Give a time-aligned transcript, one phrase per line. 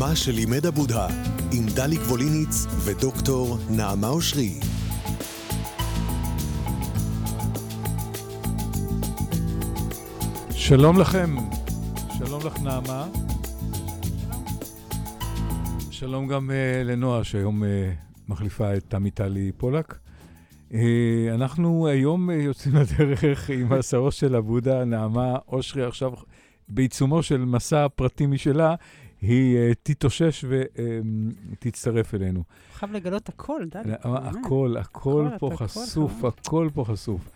[0.00, 1.06] מה שלימד הבודה,
[1.52, 4.60] עם דלי גבוליניץ ודוקטור נעמה אושרי.
[10.50, 11.36] שלום לכם,
[12.18, 13.08] שלום לך נעמה.
[15.90, 17.66] שלום גם uh, לנועה, שהיום uh,
[18.28, 19.98] מחליפה את תמי טלי פולק.
[20.70, 20.74] Uh,
[21.34, 26.12] אנחנו היום uh, יוצאים לדרך עם הסעור של הבודה, נעמה אושרי, עכשיו
[26.70, 28.74] בעיצומו של מסע פרטי משלה,
[29.22, 32.42] היא uh, תתאושש ותצטרף אלינו.
[32.74, 33.92] חייב לגלות הכל, דני.
[34.02, 37.28] הכל, הכל פה חשוף, הכל פה חשוף.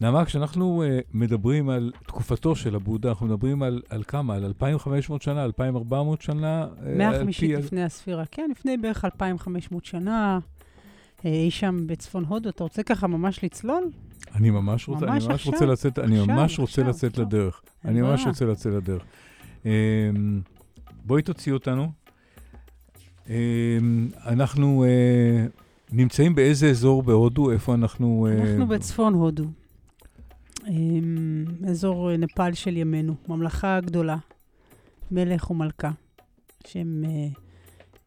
[0.00, 0.82] נעמה, כשאנחנו
[1.14, 4.34] מדברים על תקופתו של הבודה, אנחנו מדברים על, על כמה?
[4.34, 6.66] על 2,500 שנה, 2,400 שנה?
[6.96, 10.38] 150 uh, לפני הספירה, כן, לפני בערך 2,500 שנה,
[11.24, 12.48] אי שם בצפון הודו.
[12.48, 13.90] אתה רוצה ככה ממש לצלול?
[14.34, 17.24] אני ממש רוצה, ממש אני ממש רוצה לצאת, אני עכשיו, ממש רוצה עכשיו, לצאת עכשיו.
[17.24, 17.62] לדרך.
[17.84, 19.02] אני ממש רוצה לצאת לדרך.
[20.92, 21.92] בואי תוציא אותנו.
[23.24, 23.28] Um,
[24.26, 27.50] אנחנו uh, נמצאים באיזה אזור בהודו?
[27.52, 28.28] איפה אנחנו...
[28.38, 29.44] אנחנו uh, בצפון הודו.
[31.68, 34.16] אזור אה, נפאל של ימינו, ממלכה גדולה,
[35.10, 35.90] מלך ומלכה,
[36.66, 37.04] שהם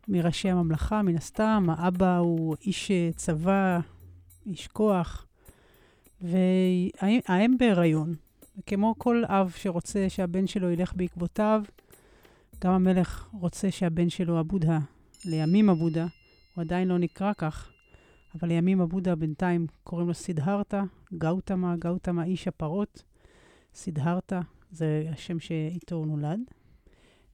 [0.08, 1.68] מראשי הממלכה, מן הסתם.
[1.70, 3.80] האבא הוא איש אה, צבא,
[4.46, 5.26] איש כוח,
[6.22, 8.16] והאם בהיריון.
[8.66, 11.64] כמו כל אב שרוצה שהבן שלו ילך בעקבותיו,
[12.64, 14.80] גם המלך רוצה שהבן שלו, הבודה,
[15.26, 16.08] לימים הבודה,
[16.56, 17.72] הוא עדיין לא נקרא כך,
[18.36, 23.04] אבל לימים הבודה בינתיים קוראים לו סידהרתה, גאוטמה, גאוטמה איש הפרות,
[23.76, 24.40] סידהרתה,
[24.72, 26.40] זה השם שאיתו הוא נולד.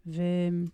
[0.06, 0.68] והאם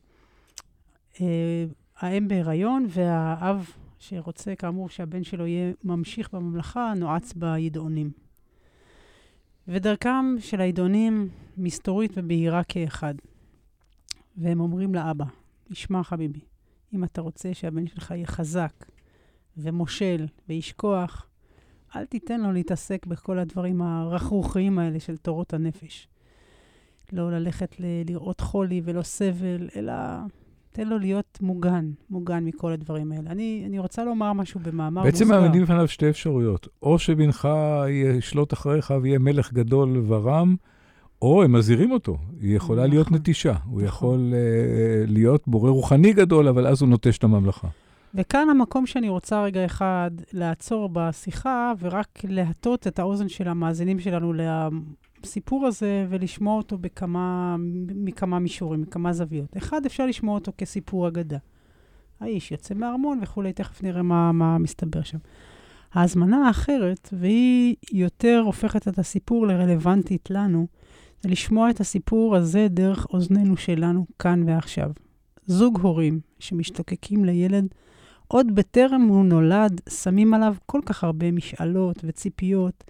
[2.03, 8.11] אה, בהיריון, והאב שרוצה, כאמור, שהבן שלו יהיה ממשיך בממלכה, נועץ בידעונים.
[9.67, 13.15] ודרכם של הידעונים מסתורית ובהירה כאחד.
[14.41, 15.25] והם אומרים לאבא,
[15.69, 16.39] ישמע חביבי,
[16.93, 18.73] אם אתה רוצה שהבן שלך יהיה חזק,
[19.57, 21.27] ומושל ואיש כוח,
[21.95, 26.07] אל תיתן לו להתעסק בכל הדברים הרכרוכיים האלה של תורות הנפש.
[27.11, 29.93] לא ללכת ל- לראות חולי ולא סבל, אלא
[30.71, 33.31] תן לו להיות מוגן, מוגן מכל הדברים האלה.
[33.31, 35.35] אני, אני רוצה לומר משהו במאמר בעצם מוסגר.
[35.35, 36.67] בעצם מעמידים בפניו שתי אפשרויות.
[36.81, 37.49] או שבנך
[37.89, 40.55] ישלוט אחריך ויהיה מלך גדול ורם,
[41.21, 42.17] או הם מזהירים אותו.
[42.41, 43.53] היא יכולה נכון, להיות נטישה.
[43.65, 43.83] הוא נכון.
[43.83, 47.67] יכול uh, להיות בורא רוחני גדול, אבל אז הוא נוטש את הממלכה.
[48.15, 54.33] וכאן המקום שאני רוצה רגע אחד לעצור בשיחה, ורק להטות את האוזן של המאזינים שלנו
[55.23, 57.55] לסיפור הזה, ולשמוע אותו בכמה,
[57.95, 59.57] מכמה מישורים, מכמה זוויות.
[59.57, 61.37] אחד, אפשר לשמוע אותו כסיפור אגדה.
[62.19, 65.17] האיש יוצא מהארמון וכולי, תכף נראה מה, מה מסתבר שם.
[65.93, 70.67] ההזמנה האחרת, והיא יותר הופכת את הסיפור לרלוונטית לנו,
[71.25, 74.91] לשמוע את הסיפור הזה דרך אוזנינו שלנו, כאן ועכשיו.
[75.45, 77.67] זוג הורים שמשתוקקים לילד
[78.27, 82.83] עוד בטרם הוא נולד, שמים עליו כל כך הרבה משאלות וציפיות.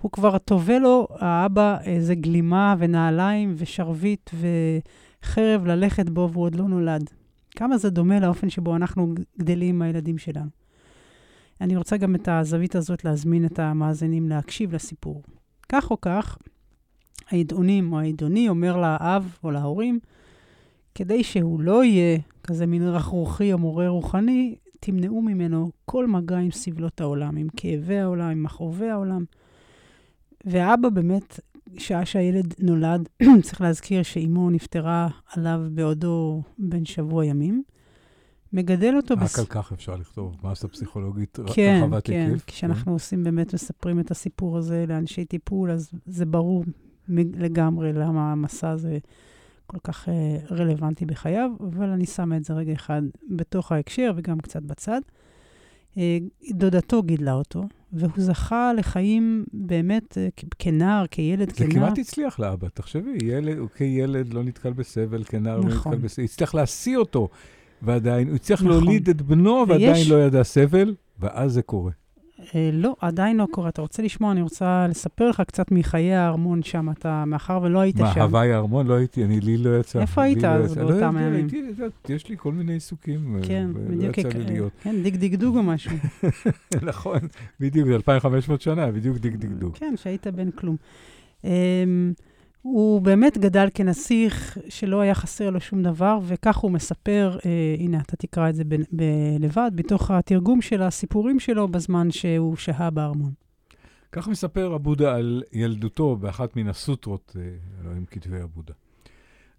[0.00, 6.64] הוא כבר טווה לו, האבא, איזה גלימה ונעליים ושרביט וחרב ללכת בו, והוא עוד לא
[6.64, 7.10] נולד.
[7.56, 10.50] כמה זה דומה לאופן שבו אנחנו גדלים עם הילדים שלנו.
[11.60, 15.22] אני רוצה גם את הזווית הזאת להזמין את המאזינים להקשיב לסיפור.
[15.68, 16.38] כך או כך,
[17.30, 19.98] העידונים או העידוני אומר לאב או להורים,
[20.94, 26.50] כדי שהוא לא יהיה כזה מין רכרוכי או מורה רוחני, תמנעו ממנו כל מגע עם
[26.50, 29.24] סבלות העולם, עם כאבי העולם, עם מכאובי העולם.
[30.44, 31.40] והאבא באמת,
[31.78, 33.08] שעה שהילד נולד,
[33.42, 37.62] צריך להזכיר שאימו נפטרה עליו בעודו בן שבוע ימים.
[38.52, 39.14] מגדל אותו...
[39.14, 39.38] רק בס...
[39.38, 42.44] על כך אפשר לכתוב מסה פסיכולוגית כן, רחבת כן, היקף.
[42.44, 42.90] כן, כשאנחנו כן.
[42.90, 46.64] עושים באמת, מספרים את הסיפור הזה לאנשי טיפול, אז זה ברור
[47.16, 48.98] לגמרי למה המסע הזה
[49.66, 54.40] כל כך uh, רלוונטי בחייו, אבל אני שמה את זה רגע אחד בתוך ההקשר וגם
[54.40, 55.00] קצת בצד.
[55.94, 55.98] Uh,
[56.50, 61.70] דודתו גידלה אותו, והוא זכה לחיים באמת uh, כנער, כילד, כנער.
[61.70, 65.92] זה כמעט הצליח לאבא, תחשבי, ילד, הוא כילד לא נתקל בסבל, כנער נכון.
[65.92, 66.06] לא נתקל.
[66.06, 67.28] בסבל, הצליח להשיא אותו,
[67.82, 68.72] ועדיין, הוא הצליח נכון.
[68.72, 69.82] להוליד את בנו, ויש...
[69.82, 71.92] ועדיין לא ידע סבל, ואז זה קורה.
[72.54, 73.68] אה, לא, עדיין לא קורה.
[73.68, 78.00] אתה רוצה לשמוע, אני רוצה לספר לך קצת מחיי הארמון שם, אתה, מאחר ולא היית
[78.00, 78.18] מה, שם.
[78.18, 78.86] מה, הוואי הארמון?
[78.86, 80.00] לא הייתי, אני, לי לא יצא.
[80.00, 81.48] איפה היית לא אז לא באותם לא הימים?
[81.52, 81.62] הייתי,
[82.08, 84.18] יש לי כל מיני עיסוקים, אה, כן, בדיוק.
[84.18, 84.72] לא יצא לי להיות.
[84.82, 85.92] כן, דיג דיג דוג או משהו.
[86.82, 87.18] נכון,
[87.60, 89.76] בדיוק, 2,500 שנה, בדיוק דיג דיג דוג.
[89.76, 90.76] כן, שהיית בן כלום.
[92.62, 98.00] הוא באמת גדל כנסיך שלא היה חסר לו שום דבר, וכך הוא מספר, אה, הנה,
[98.00, 102.90] אתה תקרא את זה ב- ב- לבד, בתוך התרגום של הסיפורים שלו בזמן שהוא שהה
[102.90, 103.32] בארמון.
[104.12, 107.50] כך מספר הבודה על ילדותו באחת מן הסוטרות, אה,
[107.82, 108.74] אלוהים כתבי הבודה.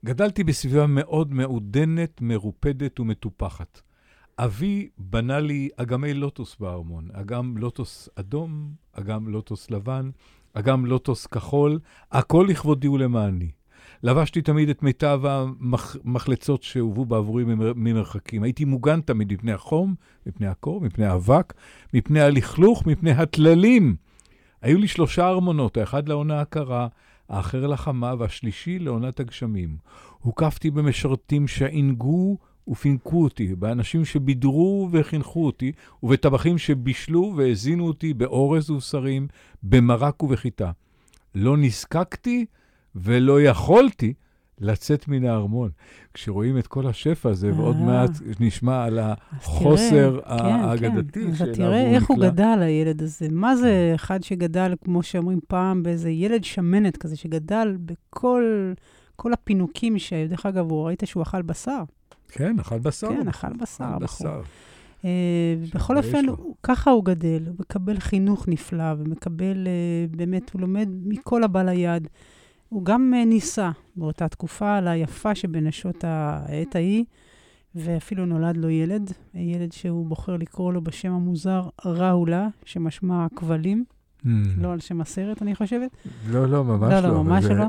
[0.06, 3.82] גדלתי בסביבה מאוד מעודנת, מרופדת ומטופחת.
[4.38, 10.10] אבי בנה לי אגמי לוטוס בארמון, אגם לוטוס אדום, אגם לוטוס לבן,
[10.54, 11.80] אגם לוטוס כחול,
[12.12, 13.52] הכל לכבודי ולמעני.
[14.04, 17.44] לבשתי תמיד את מיטב המחלצות שהובאו בעבורי
[17.76, 18.44] ממרחקים.
[18.44, 19.96] הייתי מוגן תמיד מפני החום,
[20.26, 21.54] מפני הקור, מפני האבק,
[21.94, 23.96] מפני הלכלוך, מפני הטללים.
[24.62, 26.88] היו לי שלושה ארמונות, האחד לעונה הקרה,
[27.30, 29.78] האחר לחמה והשלישי לעונת הגשמים.
[30.20, 35.72] הוקפתי במשרתים שעינגו ופינקו אותי, באנשים שבידרו וחינכו אותי,
[36.04, 39.28] ובטבחים שבישלו והזינו אותי באורז ובשרים,
[39.64, 40.72] במרק ובחיטה.
[41.36, 42.46] לא נזקקתי
[42.96, 44.14] ולא יכולתי
[44.60, 45.70] לצאת מן הארמון.
[46.14, 47.82] כשרואים את כל השפע הזה, ועוד אה.
[47.82, 50.44] מעט נשמע על החוסר כן, כן.
[50.44, 51.56] האגדתי של הארמון.
[51.56, 53.28] תראה איך הוא גדל, הילד הזה.
[53.32, 58.74] מה זה אחד שגדל, כמו שאומרים פעם, באיזה ילד שמנת כזה, שגדל בכל
[59.22, 61.84] כל הפינוקים, שדרך אגב, הוא ראית שהוא אכל בשר.
[62.32, 63.08] כן, אכל בשר.
[63.08, 64.28] כן, אכל בשר, בחור.
[65.02, 65.04] Uh,
[65.76, 66.26] בכל אופן,
[66.64, 72.08] ככה הוא גדל, הוא מקבל חינוך נפלא, ומקבל, uh, באמת, הוא לומד מכל הבא ליד.
[72.70, 77.04] הוא גם uh, ניסה באותה תקופה על היפה שבנשות העת ההיא,
[77.76, 83.84] ואפילו נולד לו ילד, ילד שהוא בוחר לקרוא לו בשם המוזר ראולה, שמשמע כבלים.
[84.26, 84.28] Mm.
[84.58, 85.90] לא על שם הסרט, אני חושבת.
[86.30, 87.00] לא, לא, ממש לא.
[87.00, 87.66] לא, לא, ממש לא.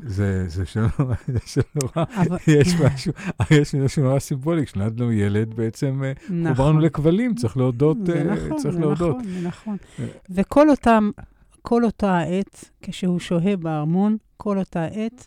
[0.49, 0.87] זה שם
[1.82, 2.04] נורא,
[2.60, 3.12] יש משהו,
[3.60, 6.54] יש משהו נורא סימבולי, כשנולד לנו ילד, בעצם אה, נכון.
[6.54, 9.16] חוברנו לכבלים, צריך להודות, זה אה, נכון, צריך להודות.
[9.16, 9.76] נכון, זה נכון.
[10.31, 11.10] וכל אותם,
[11.62, 15.26] כל אותה העת, כשהוא שוהה בארמון, כל אותה עת,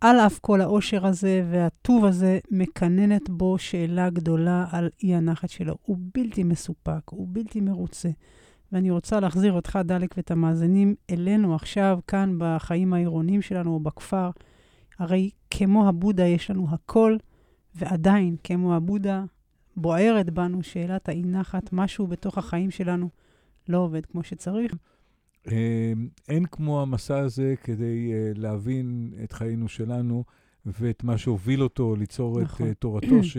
[0.00, 5.76] על אף כל העושר הזה והטוב הזה, מקננת בו שאלה גדולה על אי הנחת שלו.
[5.82, 8.08] הוא בלתי מסופק, הוא בלתי מרוצה.
[8.72, 14.30] ואני רוצה להחזיר אותך, דלק, ואת המאזינים אלינו עכשיו, כאן בחיים העירוניים שלנו או בכפר.
[14.98, 17.16] הרי כמו הבודה יש לנו הכל,
[17.74, 19.24] ועדיין, כמו הבודה,
[19.76, 23.08] בוערת בנו שאלת האי נחת, משהו בתוך החיים שלנו
[23.68, 24.74] לא עובד כמו שצריך.
[25.46, 30.24] אמ, אין כמו המסע הזה כדי אה, להבין את חיינו שלנו
[30.66, 32.66] ואת מה שהוביל אותו ליצור נכון.
[32.66, 33.36] את אה, תורתו, ש...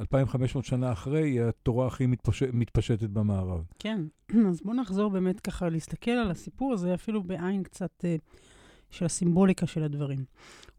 [0.00, 2.42] 2,500 שנה אחרי, היא התורה הכי מתפש...
[2.42, 3.64] מתפשטת במערב.
[3.78, 4.00] כן,
[4.50, 8.22] אז בואו נחזור באמת ככה להסתכל על הסיפור הזה, אפילו בעין קצת uh,
[8.90, 10.24] של הסימבוליקה של הדברים.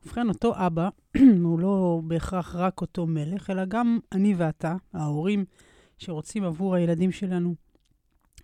[0.06, 0.90] ובכן, אותו אבא,
[1.44, 5.46] הוא לא בהכרח רק אותו מלך, אלא גם אני ואתה, ההורים,
[5.98, 7.56] שרוצים עבור הילדים שלנו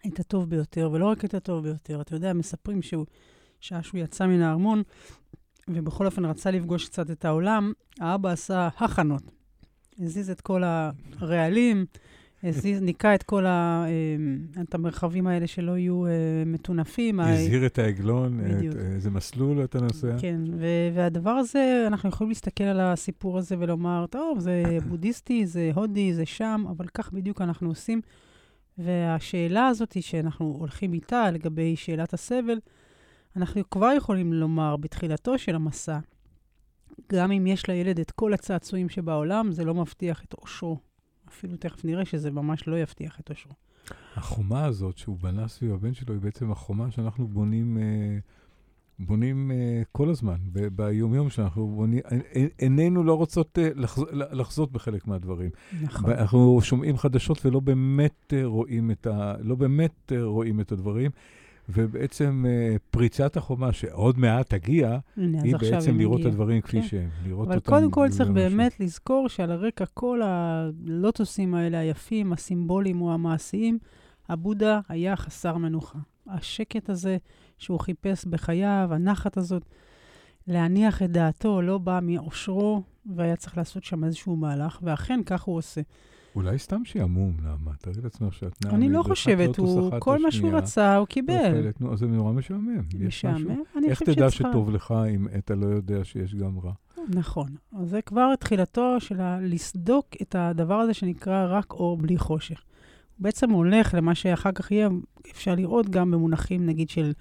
[0.07, 2.01] את הטוב ביותר, ולא רק את הטוב ביותר.
[2.01, 3.05] אתה יודע, מספרים שהוא,
[3.59, 4.83] שעה שהוא יצא מן הארמון,
[5.67, 9.40] ובכל אופן רצה לפגוש קצת את העולם, האבא עשה הכנות.
[10.01, 11.85] הזיז את כל הרעלים,
[12.43, 13.85] הזיז, ניקה את כל ה...
[13.87, 16.11] אה, את המרחבים האלה שלא יהיו אה,
[16.45, 17.19] מטונפים.
[17.19, 18.39] הזהיר את העגלון,
[18.95, 20.15] איזה מסלול אתה נוסע.
[20.19, 20.41] כן,
[20.93, 26.25] והדבר הזה, אנחנו יכולים להסתכל על הסיפור הזה ולומר, טוב, זה בודהיסטי, זה הודי, זה
[26.25, 28.01] שם, אבל כך בדיוק אנחנו עושים.
[28.77, 32.59] והשאלה הזאת שאנחנו הולכים איתה לגבי שאלת הסבל,
[33.35, 35.99] אנחנו כבר יכולים לומר בתחילתו של המסע,
[37.13, 40.77] גם אם יש לילד את כל הצעצועים שבעולם, זה לא מבטיח את אושרו.
[41.29, 43.53] אפילו תכף נראה שזה ממש לא יבטיח את אושרו.
[44.15, 48.17] החומה הזאת שהוא בנה סביב הבן שלו היא בעצם החומה שאנחנו בונים, אה,
[48.99, 50.35] בונים אה, כל הזמן,
[50.75, 52.01] ביומיום שאנחנו בונים.
[52.57, 55.49] עינינו לא רוצות אה, לחז, לחזות בחלק מהדברים.
[55.81, 56.11] נכון.
[56.11, 61.11] אנחנו שומעים חדשות ולא באמת רואים את, ה, לא באמת רואים את הדברים.
[61.73, 66.87] ובעצם uh, פריצת החומה, שעוד מעט תגיע, הנה, היא בעצם לראות את הדברים כפי כן.
[66.87, 67.73] שהם, לראות אבל אותם.
[67.73, 68.85] אבל קודם כל צריך באמת משהו.
[68.85, 73.79] לזכור שעל הרקע כל הלוטוסים האלה היפים, הסימבוליים או המעשיים,
[74.29, 75.99] הבודה היה חסר מנוחה.
[76.27, 77.17] השקט הזה
[77.57, 79.65] שהוא חיפש בחייו, הנחת הזאת,
[80.47, 82.83] להניח את דעתו, לא בא מאושרו,
[83.15, 85.81] והיה צריך לעשות שם איזשהו מהלך, ואכן כך הוא עושה.
[86.35, 87.71] אולי סתם שעמום, למה?
[87.77, 88.75] תארי לעצמך שאת נעה...
[88.75, 91.67] אני לא חושבת, הוא, כל מה שהוא רצה, הוא קיבל.
[91.79, 92.81] נו, אז זה נורא משעמם.
[92.99, 93.63] משעמם?
[93.77, 93.99] אני חושבת שצריך...
[93.99, 96.71] איך תדע שטוב לך אם אתה לא יודע שיש גם רע?
[97.07, 97.47] נכון.
[97.79, 102.63] אז זה כבר תחילתו של לסדוק את הדבר הזה שנקרא רק אור בלי חושך.
[103.17, 104.89] הוא בעצם הולך למה שאחר כך יהיה,
[105.31, 107.11] אפשר לראות גם במונחים, נגיד, של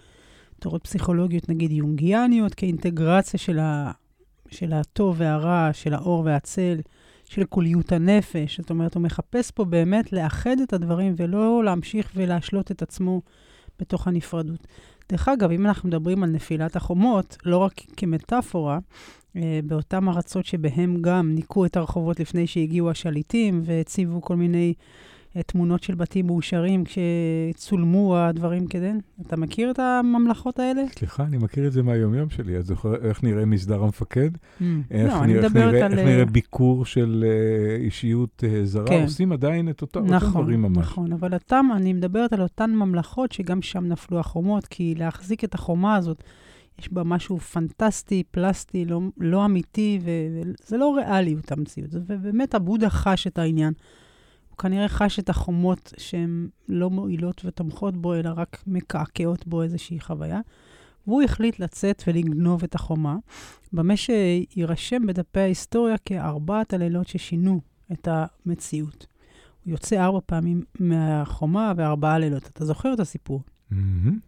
[0.58, 3.90] תורות פסיכולוגיות, נגיד יונגיאניות, כאינטגרציה של, ה,
[4.50, 6.80] של הטוב והרע, של האור והצל.
[7.30, 8.60] של קוליות הנפש.
[8.60, 13.22] זאת אומרת, הוא מחפש פה באמת לאחד את הדברים ולא להמשיך ולהשלות את עצמו
[13.78, 14.66] בתוך הנפרדות.
[15.08, 18.78] דרך אגב, אם אנחנו מדברים על נפילת החומות, לא רק כמטאפורה,
[19.36, 24.74] אה, באותן ארצות שבהם גם ניקו את הרחובות לפני שהגיעו השליטים והציבו כל מיני
[25.46, 28.90] תמונות של בתים מאושרים כשצולמו הדברים כדי.
[29.26, 30.82] אתה מכיר את הממלכות האלה?
[30.98, 32.58] סליחה, אני מכיר את זה מהיומיום שלי.
[32.58, 34.30] את זוכר איך נראה מסדר המפקד?
[34.34, 34.62] Mm.
[34.90, 35.92] איך לא, אני נראה- איך מדברת נראה- על...
[35.92, 38.86] איך אה, נראה ביקור של אה, אישיות אה, זרה?
[38.86, 39.02] כן.
[39.02, 40.78] עושים עדיין את אותם נכון, דברים ממש.
[40.78, 45.54] נכון, אבל אותם, אני מדברת על אותן ממלכות שגם שם נפלו החומות, כי להחזיק את
[45.54, 46.22] החומה הזאת,
[46.80, 51.90] יש בה משהו פנטסטי, פלסטי, לא, לא אמיתי, וזה לא ריאלי, אותה מציאות.
[51.92, 53.72] ובאמת הבודה חש את העניין.
[54.60, 60.40] כנראה חש את החומות שהן לא מועילות ותומכות בו, אלא רק מקעקעות בו איזושהי חוויה.
[61.06, 63.16] והוא החליט לצאת ולגנוב את החומה,
[63.72, 67.60] במה שיירשם בדפי ההיסטוריה כארבעת הלילות ששינו
[67.92, 69.06] את המציאות.
[69.64, 72.46] הוא יוצא ארבע פעמים מהחומה וארבעה לילות.
[72.46, 73.42] אתה זוכר את הסיפור?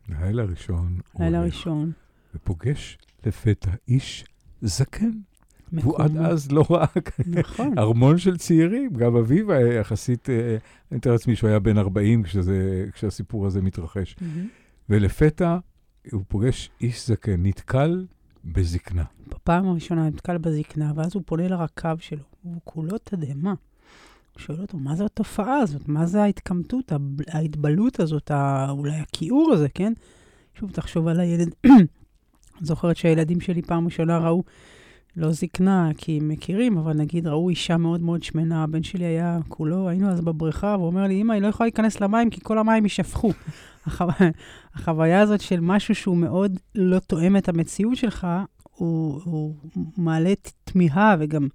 [0.08, 0.98] לילה ראשון.
[1.18, 1.92] לילה ראשון.
[2.34, 4.24] ופוגש לפתע איש
[4.62, 5.10] זקן.
[5.72, 6.26] והוא עד מקומו.
[6.26, 6.86] אז לא ראה
[7.26, 7.78] נכון.
[7.78, 8.90] ארמון של צעירים.
[8.92, 10.56] גם אביו היה יחסית, אה,
[10.90, 14.16] אני מתאר לעצמי שהוא היה בן 40 כשזה- כשהסיפור הזה מתרחש.
[14.20, 14.46] מהמם.
[14.88, 15.58] ולפתע
[16.12, 18.06] הוא פוגש איש זקן, נתקל
[18.44, 19.04] בזקנה.
[19.28, 23.54] בפעם הראשונה נתקל בזקנה, ואז הוא פונה לרקב שלו, והוא כולו תדהמה.
[24.34, 25.88] הוא שואל אותו, מה זו התופעה הזאת?
[25.88, 26.92] מה זה ההתקמטות,
[27.28, 28.30] ההתבלות הזאת,
[28.68, 29.92] אולי הכיעור הזה, כן?
[30.54, 31.54] שוב, תחשוב על הילד.
[31.66, 31.76] אני
[32.66, 34.42] זוכרת שהילדים שלי פעם ראשונה ראו,
[35.16, 38.62] לא זקנה, כי הם מכירים, אבל נגיד ראו אישה מאוד מאוד שמנה.
[38.62, 42.00] הבן שלי היה כולו, היינו אז בבריכה, והוא אומר לי, אמא, היא לא יכולה להיכנס
[42.00, 43.32] למים כי כל המים יישפכו.
[43.86, 44.04] החו...
[44.74, 48.26] החוויה הזאת של משהו שהוא מאוד לא תואם את המציאות שלך,
[48.62, 49.54] הוא, הוא
[49.96, 50.32] מעלה
[50.64, 51.48] תמיהה וגם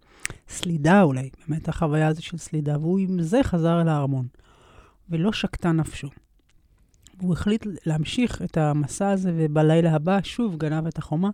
[0.50, 4.28] סלידה אולי, באמת החוויה הזו של סלידה, והוא עם זה חזר אל הארמון,
[5.10, 6.10] ולא שקטה נפשו.
[7.22, 11.30] הוא החליט להמשיך את המסע הזה, ובלילה הבא שוב גנב את החומה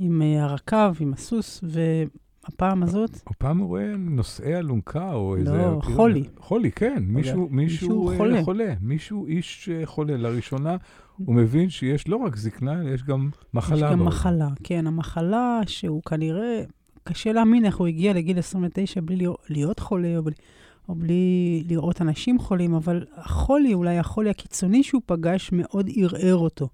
[0.00, 5.56] עם אה, הרקב, עם הסוס, והפעם הזאת, הפעם הוא רואה נושאי אלונקה או איזה...
[5.56, 6.24] לא, חולי.
[6.38, 7.02] חולי, כן.
[7.06, 8.44] מישהו, מישהו מישהו אה, חולה.
[8.44, 8.74] חולה.
[8.80, 10.16] מישהו, איש אה, חולה.
[10.16, 10.76] לראשונה
[11.16, 13.76] הוא מבין שיש לא רק זקנה, אלא יש גם מחלה.
[13.76, 14.06] יש גם בעולם.
[14.06, 14.48] מחלה.
[14.64, 16.62] כן, המחלה שהוא כנראה,
[17.04, 20.34] קשה להאמין איך הוא הגיע לגיל 29 בלי להיות חולה או בלי,
[20.88, 26.68] או בלי לראות אנשים חולים, אבל החולי, אולי החולי הקיצוני שהוא פגש, מאוד ערער אותו.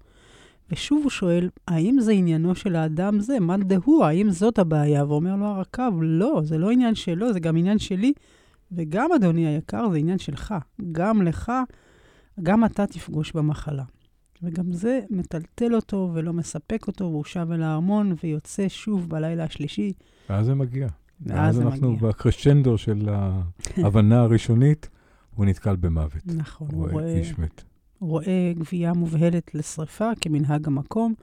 [0.71, 3.39] ושוב הוא שואל, האם זה עניינו של האדם זה?
[3.39, 4.05] מאן דהוא?
[4.05, 5.05] האם זאת הבעיה?
[5.05, 8.13] ואומר לו הרקב, לא, זה לא עניין שלו, זה גם עניין שלי,
[8.71, 10.55] וגם, אדוני היקר, זה עניין שלך.
[10.91, 11.51] גם לך,
[12.43, 13.83] גם אתה תפגוש במחלה.
[14.43, 19.93] וגם זה מטלטל אותו ולא מספק אותו, והוא שב אל הארמון ויוצא שוב בלילה השלישי.
[20.29, 20.87] ואז זה מגיע.
[21.21, 22.09] ואז זה אנחנו מגיע.
[22.09, 23.09] בקרשנדו של
[23.83, 24.89] ההבנה הראשונית,
[25.35, 26.21] הוא נתקל במוות.
[26.25, 27.63] נכון, הוא רואה, איש מת.
[27.99, 31.13] רואה גבייה מובהלת לשרפה כמנהג המקום,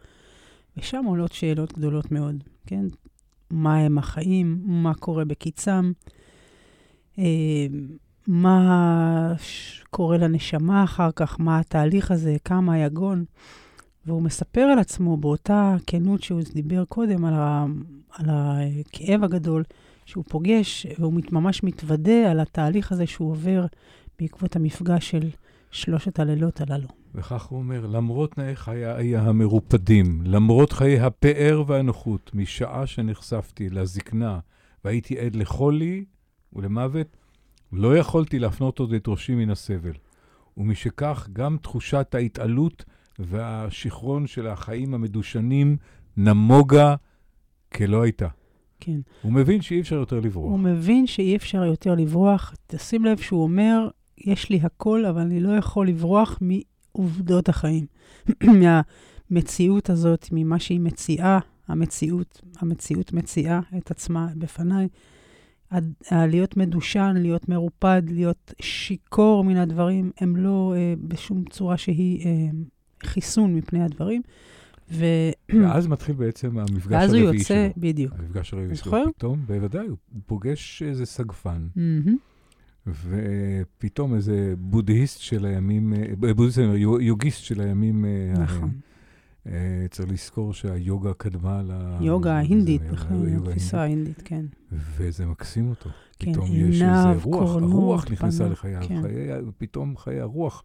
[0.76, 2.84] ושם עולות שאלות גדולות מאוד, כן?
[3.50, 5.92] מה הם החיים, מה קורה בקיצם,
[7.18, 7.66] אה,
[8.26, 9.34] מה
[9.90, 13.24] קורה לנשמה אחר כך, מה התהליך הזה, כמה היגון.
[14.06, 17.64] והוא מספר על עצמו באותה כנות שהוא דיבר קודם, על, ה,
[18.12, 19.64] על הכאב הגדול
[20.04, 23.66] שהוא פוגש, והוא ממש מתוודה על התהליך הזה שהוא עובר
[24.18, 25.28] בעקבות המפגש של
[25.74, 26.88] שלושת הלילות הללו.
[27.14, 34.38] וכך הוא אומר, למרות תנאי חיי המרופדים, למרות חיי הפאר והנוחות, משעה שנחשפתי לזקנה
[34.84, 36.04] והייתי עד לחולי
[36.52, 37.16] ולמוות,
[37.72, 39.92] לא יכולתי להפנות עוד את ראשי מן הסבל.
[40.56, 42.84] ומשכך, גם תחושת ההתעלות
[43.18, 45.76] והשיכרון של החיים המדושנים
[46.16, 46.94] נמוגה
[47.74, 48.28] כלא הייתה.
[48.80, 49.00] כן.
[49.22, 50.50] הוא מבין שאי אפשר יותר לברוח.
[50.50, 52.54] הוא מבין שאי אפשר יותר לברוח.
[52.66, 53.88] תשים לב שהוא אומר,
[54.26, 57.86] יש לי הכל, אבל אני לא יכול לברוח מעובדות החיים.
[59.30, 61.38] מהמציאות הזאת, ממה שהיא מציעה,
[61.68, 64.88] המציאות, המציאות מציעה את עצמה בפניי.
[66.12, 72.30] להיות מדושן, להיות מרופד, להיות שיכור מן הדברים, הם לא אה, בשום צורה שהיא אה,
[73.04, 74.22] חיסון מפני הדברים.
[74.92, 75.04] ו...
[75.62, 77.82] ואז מתחיל בעצם המפגש ואז הוא הרביעי יוצא, שלו.
[77.82, 78.12] בדיוק.
[78.18, 78.84] המפגש הרביעי שלו.
[78.84, 79.04] זוכר?
[79.16, 81.66] פתאום, בוודאי, הוא פוגש איזה סגפן.
[81.76, 82.16] מהמם.
[82.86, 88.60] ופתאום איזה בודהיסט של הימים, אה, בודהיסט, יו- יוגיסט של הימים אה, נכון.
[88.62, 88.70] ההם.
[89.46, 91.72] אה, צריך לזכור שהיוגה קדמה ל...
[92.00, 94.22] יוגה ההינדית, נכון, התפיסה ההינדית.
[94.24, 94.44] כן.
[94.72, 95.90] וזה מקסים אותו.
[96.18, 99.02] כן, פתאום יש איזה רוח, הרוח נכנסה לחייו, כן.
[99.02, 100.62] חיי, פתאום חיי הרוח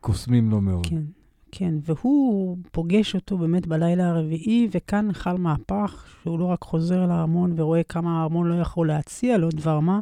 [0.00, 0.86] קוסמים לו מאוד.
[0.86, 1.02] כן,
[1.52, 7.52] כן, והוא פוגש אותו באמת בלילה הרביעי, וכאן חל מהפך, שהוא לא רק חוזר לארמון
[7.56, 10.00] ורואה כמה הארמון לא יכול להציע לו דבר מה,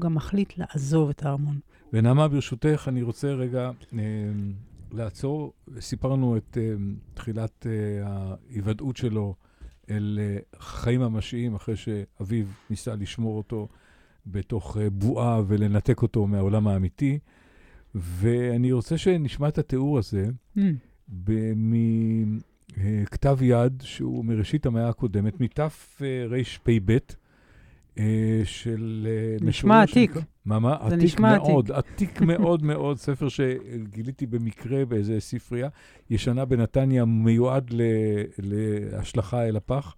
[0.00, 1.58] הוא גם מחליט לעזוב את הארמון.
[1.92, 4.02] ונעמה, ברשותך, אני רוצה רגע אה,
[4.92, 5.52] לעצור.
[5.80, 6.74] סיפרנו את אה,
[7.14, 9.34] תחילת אה, ההיוודעות שלו
[9.90, 13.68] אל אה, חיים ממשיים, אחרי שאביו ניסה לשמור אותו
[14.26, 17.18] בתוך אה, בועה ולנתק אותו מהעולם האמיתי.
[17.94, 20.26] ואני רוצה שנשמע את התיאור הזה
[20.56, 20.60] Mm.
[22.76, 26.98] מכתב יד שהוא מראשית המאה הקודמת, מתרפ"ב, אה,
[28.44, 29.08] של...
[29.10, 30.12] אה, נשמע עתיק.
[30.44, 30.76] מה, מה?
[30.88, 35.68] זה עתיק נשמע מאוד, עתיק מאוד מאוד, ספר שגיליתי במקרה באיזה ספרייה
[36.10, 37.82] ישנה בנתניה, מיועד ל-
[38.38, 39.96] להשלכה אל הפח.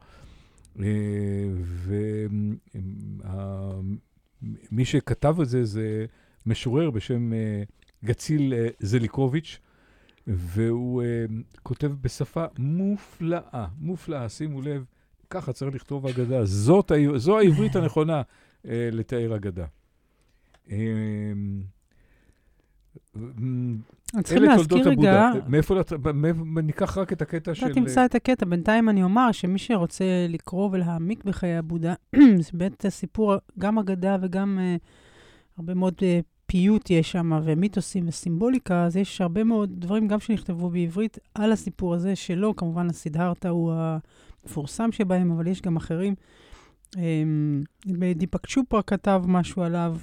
[4.72, 6.06] ומי שכתב את זה זה
[6.46, 7.62] משורר בשם אה,
[8.04, 9.58] גציל אה, זליקוביץ',
[10.26, 11.24] והוא אה,
[11.62, 14.84] כותב בשפה מופלאה, מופלאה, שימו לב,
[15.32, 16.44] ככה צריך לכתוב אגדה.
[16.44, 18.22] זאת, זו העברית הנכונה
[18.68, 19.64] אה, לתאר אגדה.
[20.70, 20.76] אה,
[24.22, 25.30] צריכים להזכיר רגע.
[25.48, 25.74] מאיפה,
[26.62, 27.66] ניקח רק את הקטע של...
[27.66, 28.46] אתה תמצא את הקטע.
[28.46, 31.94] בינתיים אני אומר שמי שרוצה לקרוא ולהעמיק בחיי הבודה,
[32.44, 34.76] זה באמת סיפור, גם אגדה וגם אה,
[35.58, 36.20] הרבה מאוד אה,
[36.52, 41.94] פיוט יש שם, ומיתוסים וסימבוליקה, אז יש הרבה מאוד דברים גם שנכתבו בעברית על הסיפור
[41.94, 42.56] הזה שלו.
[42.56, 46.14] כמובן, הסידהרתא הוא המפורסם שבהם, אבל יש גם אחרים.
[47.86, 49.96] לי דיפק צ'ופרה כתב משהו עליו.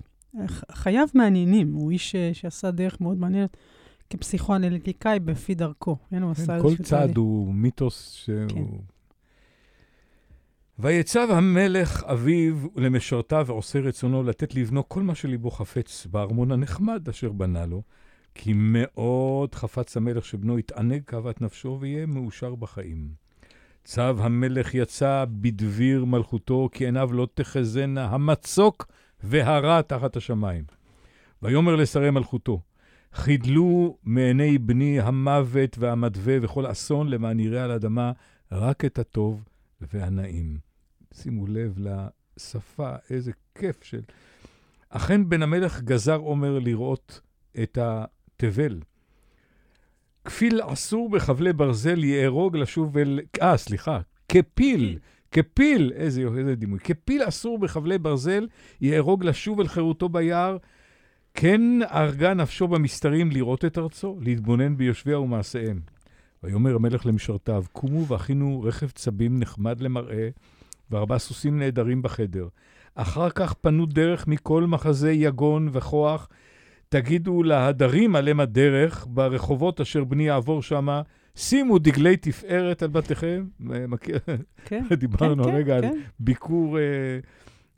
[0.72, 3.58] חייו מעניינים, הוא איש אה, שעשה דרך מאוד מעניינת.
[4.10, 5.98] כפסיכואנליטיקאי בפי דרכו.
[6.10, 7.18] כן, הוא עשה כן, איזשהו כל צעד.
[7.18, 8.82] הוא מיתוס שהוא...
[10.82, 17.32] ויצב המלך אביו למשרתיו ועושה רצונו לתת לבנו כל מה שליבו חפץ בארמון הנחמד אשר
[17.32, 17.82] בנה לו,
[18.36, 23.10] כי מאוד חפץ המלך שבנו יתענג כאוות נפשו ויהיה מאושר בחיים.
[23.84, 28.88] צו המלך יצא בדביר מלכותו, כי עיניו לא תחזינה המצוק
[29.24, 30.64] והרע תחת השמיים.
[31.42, 32.62] ויאמר לשרי מלכותו,
[33.14, 38.12] חידלו מעיני בני המוות והמדווה וכל אסון למען יראה על האדמה
[38.52, 39.44] רק את הטוב
[39.82, 40.69] והנעים.
[41.14, 44.02] שימו לב לשפה, איזה כיף של...
[44.90, 47.22] אכן בן המלך גזר עומר לראות
[47.64, 48.80] את התבל.
[50.26, 53.20] כפיל אסור בחבלי ברזל יהרוג לשוב אל...
[53.42, 55.00] אה, סליחה, כפיל,
[55.32, 56.80] כפיל, איזה, איזה דימוי.
[56.80, 58.48] כפיל אסור בחבלי ברזל
[58.82, 60.58] יהרוג לשוב אל חירותו ביער.
[61.34, 65.80] כן הרגה נפשו במסתרים לראות את ארצו, להתבונן ביושביה ומעשיהם.
[66.44, 70.30] ויאמר המלך למשרתיו, קומו והכינו רכב צבים נחמד למראה,
[70.92, 72.48] וארבעה סוסים נהדרים בחדר.
[72.96, 76.30] אחר כך פנו דרך מכל מחזה יגון וכוח.
[76.90, 81.02] תגידו להדרים עליהם הדרך, ברחובות אשר בני יעבור שמה,
[81.36, 83.46] שימו דגלי תפארת על בתיכם.
[83.72, 83.86] אה?
[84.66, 86.00] כן, דיברנו כן, הרגע על כן.
[86.20, 86.84] ביקור, אה,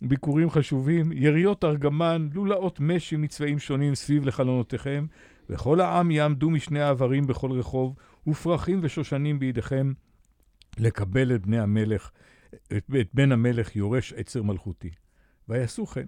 [0.02, 5.06] ביקורים חשובים, יריות ארגמן, לולאות משי מצבעים שונים סביב לחלונותיכם,
[5.50, 7.96] וכל העם יעמדו משני העברים בכל רחוב,
[8.28, 9.94] ופרחים ושושנים בידיכם,
[10.78, 12.12] לקבל את בני המלך,
[12.56, 14.90] את, את בן המלך יורש עצר מלכותי.
[15.50, 16.06] ויעשו כן.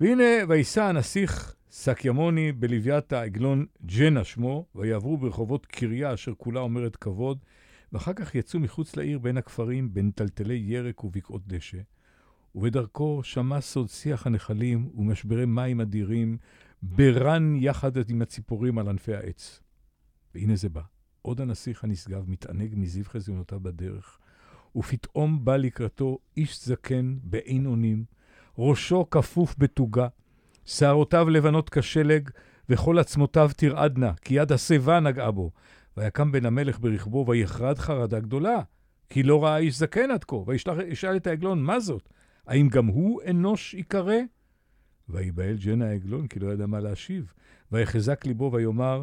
[0.00, 7.38] והנה, וישא הנסיך סקימוני בלוויית העגלון ג'נה שמו, ויעברו ברחובות קריה אשר כולה אומרת כבוד,
[7.92, 11.78] ואחר כך יצאו מחוץ לעיר בין הכפרים, בין טלטלי ירק ובקעות דשא.
[12.54, 16.38] ובדרכו שמע סוד שיח הנחלים ומשברי מים אדירים,
[16.82, 19.60] ברן יחד עם הציפורים על ענפי העץ.
[20.34, 20.82] והנה זה בא.
[21.22, 24.18] עוד הנסיך הנשגב מתענג מזיו חזיונותיו בדרך,
[24.76, 28.04] ופתאום בא לקראתו איש זקן בעין אונים,
[28.58, 30.08] ראשו כפוף בתוגה,
[30.64, 32.30] שערותיו לבנות כשלג,
[32.68, 35.50] וכל עצמותיו תרעדנה, כי יד השיבה נגעה בו.
[35.96, 38.60] ויקם בן המלך ברכבו, ויחרד חרדה גדולה,
[39.08, 42.08] כי לא ראה איש זקן עד כה, וישאל את העגלון, מה זאת?
[42.46, 44.16] האם גם הוא אנוש ייקרא?
[45.08, 47.32] ויבהל ג'נה העגלון, כי לא ידע מה להשיב.
[47.72, 49.02] ויחזק ליבו ויאמר,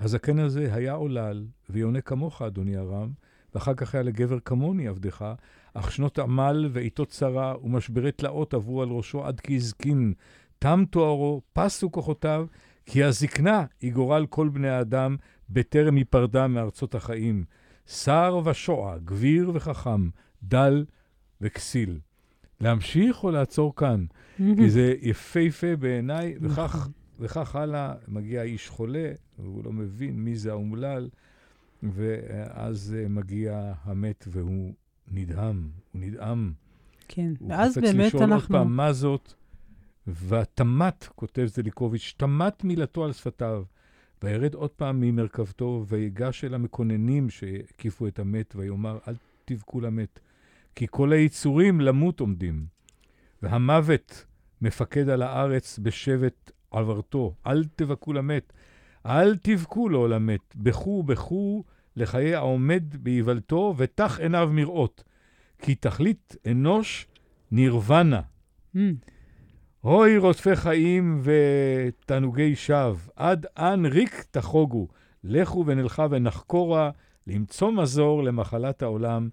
[0.00, 3.12] הזקן הזה היה עולל, ויונה כמוך, אדוני הרם,
[3.54, 5.34] ואחר כך היה לגבר כמוני עבדך,
[5.74, 10.12] אך שנות עמל ועיתות צרה ומשברי תלאות עברו על ראשו עד כי הזקין.
[10.58, 12.46] תם תוארו, פסו כוחותיו,
[12.86, 15.16] כי הזקנה היא גורל כל בני האדם,
[15.50, 17.44] בטרם היפרדה מארצות החיים.
[17.86, 20.08] שר ושוע, גביר וחכם,
[20.42, 20.84] דל
[21.40, 21.98] וכסיל.
[22.60, 24.04] להמשיך או לעצור כאן?
[24.36, 26.92] כי זה יפהפה בעיניי, וכך, נכון.
[27.20, 31.08] וכך הלאה, מגיע איש חולה, והוא לא מבין מי זה האומלל,
[31.82, 34.74] ואז אה, מגיע המת והוא
[35.08, 36.52] נדהם, הוא נדהם.
[37.08, 37.32] כן.
[37.38, 38.56] הוא ואז חפץ באמת לשאול אנחנו...
[38.56, 39.32] עוד פעם, מה זאת?
[40.06, 43.62] והתמת, כותב זליקוביץ', תמת מילתו על שפתיו.
[44.22, 49.14] וירד עוד פעם ממרכבתו, ויגש אל המקוננים שהקיפו את המת, ויאמר, אל
[49.44, 50.20] תבכו למת,
[50.74, 52.66] כי כל היצורים למות עומדים.
[53.42, 54.26] והמוות
[54.62, 58.52] מפקד על הארץ בשבט עברתו, אל תבכו למת,
[59.06, 61.64] אל תבכו לו למת, בכו בכו
[61.96, 65.04] לחיי העומד באיוולתו, ותח עיניו מראות.
[65.58, 67.06] כי תכלית אנוש
[67.50, 68.20] נירוונה.
[68.76, 68.78] Mm,
[69.80, 74.88] הוי רודפי חיים ותענוגי שווא, עד אן ריק תחוגו,
[75.24, 76.90] לכו ונלכה ונחקורה,
[77.26, 79.28] למצוא מזור למחלת העולם,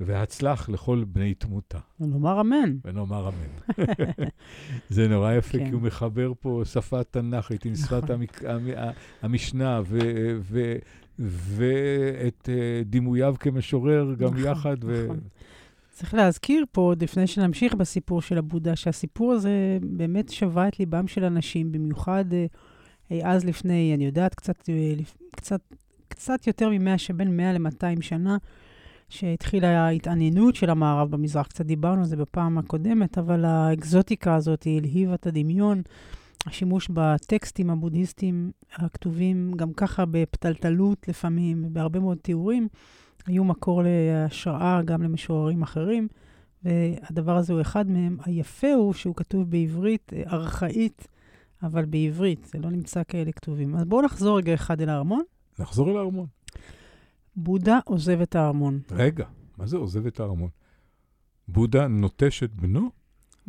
[0.00, 1.78] והצלח לכל בני תמותה.
[2.00, 2.76] ונאמר אמן.
[2.84, 3.84] ונאמר אמן.
[4.88, 5.64] זה נורא יפה, כן.
[5.64, 8.10] כי הוא מחבר פה שפה תנ"כית עם שפת נכון.
[8.14, 8.42] המק...
[9.22, 9.98] המשנה, ו...
[11.18, 14.76] ואת אה, דימוייו כמשורר גם נכון, יחד.
[14.84, 15.04] ו...
[15.04, 15.20] נכון.
[15.90, 21.08] צריך להזכיר פה, עוד לפני שנמשיך בסיפור של הבודה, שהסיפור הזה באמת שבה את ליבם
[21.08, 22.46] של אנשים, במיוחד אה,
[23.12, 24.68] אה, אז לפני, אני יודעת, קצת,
[25.36, 25.60] קצת,
[26.08, 28.36] קצת יותר מ-100, שבין 100 ל-200 שנה,
[29.08, 31.46] שהתחילה ההתעניינות של המערב במזרח.
[31.46, 35.82] קצת דיברנו על זה בפעם הקודמת, אבל האקזוטיקה הזאת היא הלהיבה את הדמיון.
[36.46, 42.68] השימוש בטקסטים הבודהיסטיים הכתובים גם ככה בפתלתלות לפעמים, בהרבה מאוד תיאורים,
[43.26, 46.08] היו מקור להשראה גם למשוררים אחרים,
[46.64, 48.16] והדבר הזה הוא אחד מהם.
[48.24, 51.08] היפה הוא שהוא כתוב בעברית אה, ארכאית,
[51.62, 53.76] אבל בעברית, זה לא נמצא כאלה כתובים.
[53.76, 55.22] אז בואו נחזור רגע אחד אל הארמון.
[55.58, 56.26] נחזור אל הארמון.
[57.36, 58.80] בודה עוזב את הארמון.
[58.90, 59.26] רגע,
[59.58, 60.48] מה זה עוזב את הארמון?
[61.48, 62.90] בודה נוטש את בנו?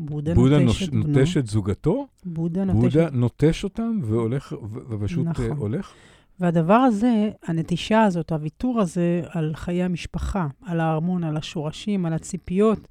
[0.06, 1.08] בודה, בודה נוטש את בנו.
[1.08, 2.08] נוטש את זוגתו?
[2.26, 3.10] בודה נוטש בודה.
[3.12, 4.54] נוטש אותם והולך,
[4.90, 5.46] ופשוט נכון.
[5.46, 5.94] אה, הולך?
[6.40, 12.88] והדבר הזה, הנטישה הזאת, הוויתור הזה על חיי המשפחה, על הארמון, על השורשים, על הציפיות,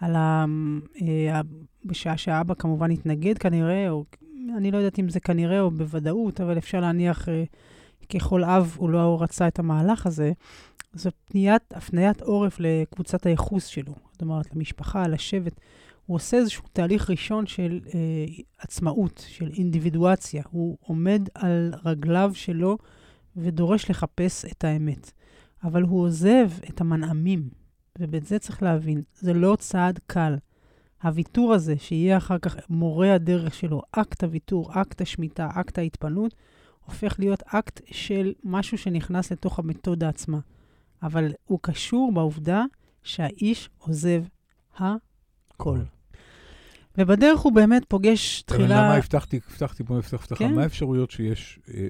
[0.00, 0.44] על ה...
[1.02, 1.42] אה, ה-
[1.84, 4.04] בשעה שהאבא כמובן התנגד כנראה, או
[4.56, 7.44] אני לא יודעת אם זה כנראה או בוודאות, אבל אפשר להניח אה,
[8.14, 10.32] ככל אב הוא לא רצה את המהלך הזה.
[10.94, 15.60] זו פניית, הפניית עורף לקבוצת הייחוס שלו, זאת אומרת, למשפחה, לשבט.
[16.12, 18.24] הוא עושה איזשהו תהליך ראשון של אה,
[18.58, 20.42] עצמאות, של אינדיבידואציה.
[20.50, 22.78] הוא עומד על רגליו שלו
[23.36, 25.12] ודורש לחפש את האמת.
[25.64, 27.48] אבל הוא עוזב את המנעמים,
[27.98, 29.02] ואת זה צריך להבין.
[29.14, 30.36] זה לא צעד קל.
[31.02, 36.34] הוויתור הזה, שיהיה אחר כך מורה הדרך שלו, אקט הוויתור, אקט השמיטה, אקט ההתפנות,
[36.84, 40.38] הופך להיות אקט של משהו שנכנס לתוך המתודה עצמה.
[41.02, 42.64] אבל הוא קשור בעובדה
[43.02, 44.22] שהאיש עוזב
[44.76, 45.78] הכל.
[46.98, 48.66] ובדרך הוא באמת פוגש תחילה...
[48.66, 50.54] למה הבטחתי, הבטחתי פה, הבטחתי לך, כן.
[50.54, 51.86] מה האפשרויות שיש, אה,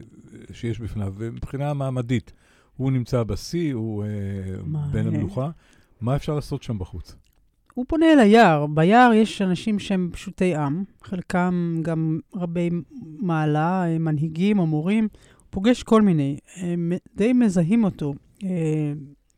[0.52, 1.14] שיש בפניו?
[1.16, 2.32] ומבחינה מעמדית,
[2.76, 4.08] הוא נמצא בשיא, הוא אה,
[4.64, 5.08] מה, בן אה?
[5.08, 5.50] המלוכה,
[6.00, 7.16] מה אפשר לעשות שם בחוץ?
[7.74, 8.66] הוא פונה אל היער.
[8.66, 12.70] ביער יש אנשים שהם פשוטי עם, חלקם גם רבי
[13.18, 15.08] מעלה, אה, מנהיגים או מורים.
[15.38, 18.14] הוא פוגש כל מיני, הם די מזהים אותו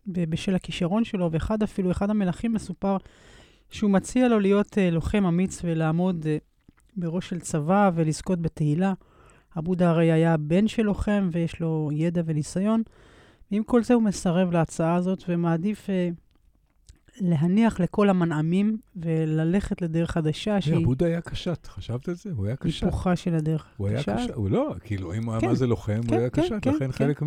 [0.07, 2.97] בשל הכישרון שלו, ואחד אפילו, אחד המלכים מסופר
[3.75, 6.37] שהוא מציע לו להיות אה, לוחם אמיץ ולעמוד אה,
[6.97, 8.93] בראש של צבא ולזכות בתהילה.
[9.55, 12.83] הבודה הרי היה בן של לוחם ויש לו ידע וניסיון.
[13.51, 16.09] ועם כל זה הוא מסרב להצעה הזאת ומעדיף אה,
[17.21, 22.31] להניח לכל המנעמים וללכת לדרך חדשה תראה, שהיא בודה היה קשת, חשבת על זה?
[22.37, 22.85] הוא היה קשת.
[22.85, 23.67] היפוכה של הדרך.
[23.77, 24.35] הוא היה קשת?
[24.35, 25.47] הוא לא, כאילו, אם הוא היה כן.
[25.47, 27.27] מה זה לוחם, כן, הוא היה כן, קשת, כן, לכן כן, חלק כן.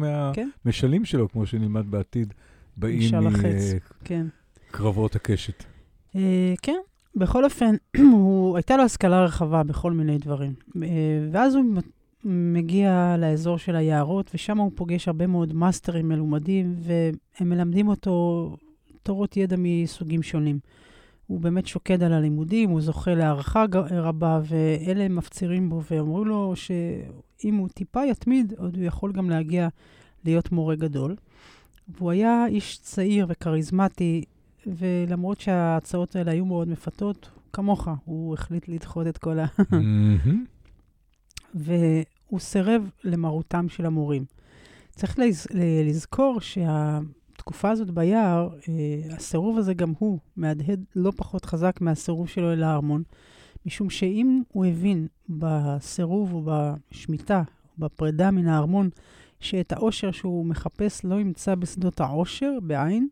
[0.65, 2.33] מהמשלים שלו, כמו שנלמד בעתיד,
[2.77, 3.73] באים משלחץ.
[4.03, 4.25] כן.
[4.69, 5.76] מקרבות הקשת.
[6.17, 6.77] אה, כן,
[7.15, 7.75] בכל אופן,
[8.11, 10.53] הוא, הייתה לו השכלה רחבה בכל מיני דברים.
[10.83, 10.89] אה,
[11.31, 11.65] ואז הוא
[12.25, 18.55] מגיע לאזור של היערות, ושם הוא פוגש הרבה מאוד מאסטרים מלומדים, והם מלמדים אותו
[19.03, 20.59] תורות ידע מסוגים שונים.
[21.27, 27.55] הוא באמת שוקד על הלימודים, הוא זוכה להערכה רבה, ואלה מפצירים בו ואומרים לו שאם
[27.55, 29.67] הוא טיפה יתמיד, עוד הוא יכול גם להגיע
[30.25, 31.15] להיות מורה גדול.
[31.87, 34.23] והוא היה איש צעיר וכריזמטי,
[34.67, 39.45] ולמרות שההצעות האלה היו מאוד מפתות, כמוך, הוא החליט לדחות את כל ה...
[41.55, 44.25] והוא סירב למרותם של המורים.
[44.91, 45.47] צריך לז...
[45.85, 52.53] לזכור שהתקופה הזאת ביער, אה, הסירוב הזה גם הוא מהדהד לא פחות חזק מהסירוב שלו
[52.53, 53.03] אל הארמון,
[53.65, 57.43] משום שאם הוא הבין בסירוב ובשמיטה,
[57.77, 58.89] בפרידה מן הארמון,
[59.39, 63.07] שאת האושר שהוא מחפש לא ימצא בשדות העושר, בעין,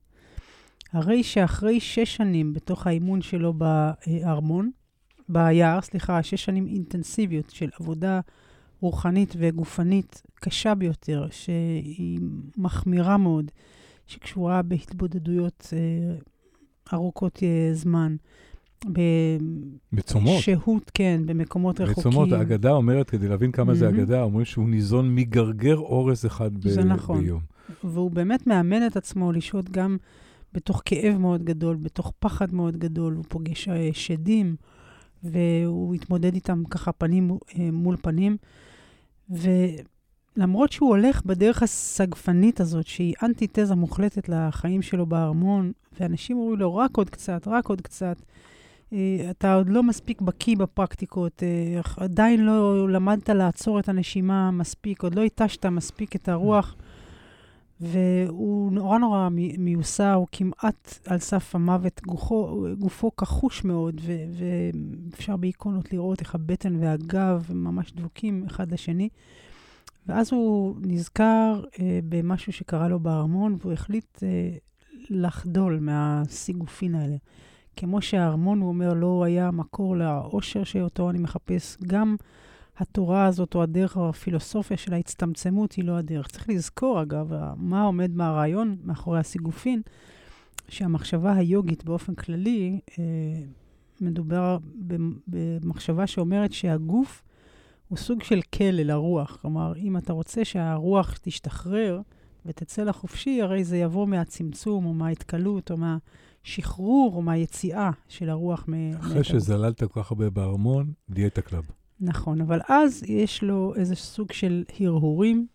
[0.95, 4.71] הרי שאחרי שש שנים בתוך האימון שלו בארמון,
[5.29, 8.19] ביער, סליחה, שש שנים אינטנסיביות של עבודה
[8.81, 12.19] רוחנית וגופנית קשה ביותר, שהיא
[12.57, 13.51] מחמירה מאוד,
[14.07, 16.15] שקשורה בהתבודדויות אה,
[16.93, 18.15] ארוכות אה, זמן,
[19.93, 20.37] בצומות.
[20.37, 22.01] בשהות, כן, במקומות רחוקים.
[22.11, 23.99] בצומות, האגדה אומרת, כדי להבין כמה זה מהמם.
[23.99, 27.21] אגדה, אומרים שהוא ניזון מגרגר אורז אחד ב- זה נכון.
[27.21, 27.41] ביום.
[27.83, 29.97] והוא באמת מאמן את עצמו לשהות גם
[30.55, 33.13] בתוך כאב מאוד גדול, בתוך פחד מאוד גדול.
[33.13, 34.55] הוא פוגש אה, שדים,
[35.23, 38.37] והוא התמודד איתם ככה פנים אה, מול פנים.
[39.29, 46.75] ולמרות שהוא הולך בדרך הסגפנית הזאת, שהיא אנטיתזה מוחלטת לחיים שלו בארמון, ואנשים אומרים לו,
[46.75, 48.21] רק עוד קצת, רק עוד קצת,
[48.93, 51.43] אה, אתה עוד לא מספיק בקיא בפרקטיקות,
[51.97, 56.75] עדיין לא למדת לעצור את הנשימה מספיק, עוד לא התשת מספיק את הרוח,
[57.81, 62.01] והוא נורא נורא מיוסר, הוא כמעט על סף המוות,
[62.79, 64.15] גופו, כחוש מאוד, ו,
[65.11, 69.09] ואפשר באיקונות לראות איך הבטן והגב ממש דבוקים אחד לשני.
[70.07, 74.57] ואז הוא נזכר אה, במשהו שקרה לו בארמון, והוא החליט אה,
[75.09, 77.15] לחדול מהסיגופין האלה.
[77.75, 82.15] כמו שהארמון, הוא אומר, לא היה מקור לאושר שאותו אני מחפש, גם
[82.77, 86.27] התורה הזאת, או הדרך, או הפילוסופיה של ההצטמצמות, היא לא הדרך.
[86.27, 89.81] צריך לזכור, אגב, מה עומד מהרעיון מאחורי הסיגופין,
[90.67, 93.03] שהמחשבה היוגית באופן כללי, אה,
[94.01, 94.57] מדובר
[95.27, 97.23] במחשבה שאומרת שהגוף
[97.87, 99.37] הוא סוג של כלא לרוח.
[99.41, 102.01] כלומר, אם אתה רוצה שהרוח תשתחרר
[102.45, 108.65] ותצא לחופשי, הרי זה יבוא מהצמצום, או מההתקלות, או מהשחרור, או מהיציאה של הרוח.
[108.99, 111.63] אחרי שזללת כל כך הרבה בארמון, דיאטה club.
[111.99, 115.47] נכון, אבל אז יש לו איזה סוג של הרהורים,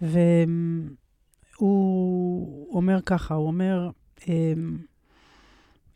[0.00, 0.38] והוא
[2.74, 3.90] אומר ככה, הוא אומר,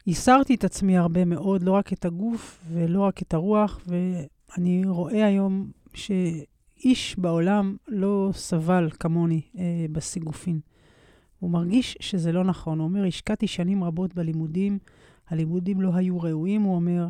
[0.07, 5.27] ייסרתי את עצמי הרבה מאוד, לא רק את הגוף ולא רק את הרוח, ואני רואה
[5.27, 10.61] היום שאיש בעולם לא סבל כמוני אה, בסיגופין.
[11.39, 12.79] הוא מרגיש שזה לא נכון.
[12.79, 14.79] הוא אומר, השקעתי שנים רבות בלימודים,
[15.29, 17.09] הלימודים לא היו ראויים, הוא אומר,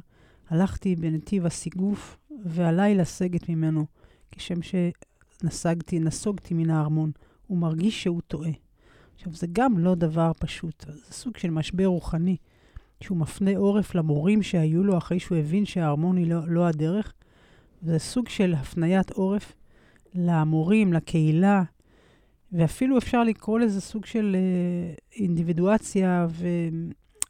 [0.48, 3.86] הלכתי בנתיב הסיגוף, ועליי לסגת ממנו,
[4.30, 7.10] כשם שנסגתי, נסוגתי מן הארמון.
[7.46, 8.50] הוא מרגיש שהוא טועה.
[9.14, 12.36] עכשיו, זה גם לא דבר פשוט, זה סוג של משבר רוחני,
[13.00, 17.12] שהוא מפנה עורף למורים שהיו לו אחרי שהוא הבין שהארמון היא לא, לא הדרך.
[17.82, 19.52] זה סוג של הפניית עורף
[20.14, 21.62] למורים, לקהילה,
[22.52, 26.26] ואפילו אפשר לקרוא לזה סוג של אה, אינדיבידואציה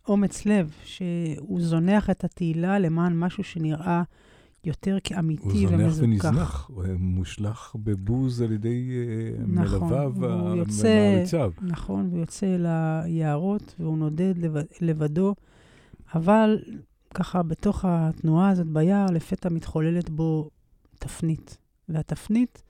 [0.06, 4.02] ואומץ לב, שהוא זונח את התהילה למען משהו שנראה
[4.64, 5.71] יותר כאמיתי ומזוכח.
[5.71, 11.53] הוא זונח ונזנח, הוא מושלך בבוז על ידי אה, נכון, מלוויו ומעריציו.
[11.62, 15.35] נכון, הוא יוצא ליערות והוא נודד לבד, לבדו,
[16.14, 16.59] אבל
[17.14, 20.51] ככה בתוך התנועה הזאת ביער, לפתע מתחוללת בו
[20.99, 21.59] תפנית.
[21.88, 22.62] והתפנית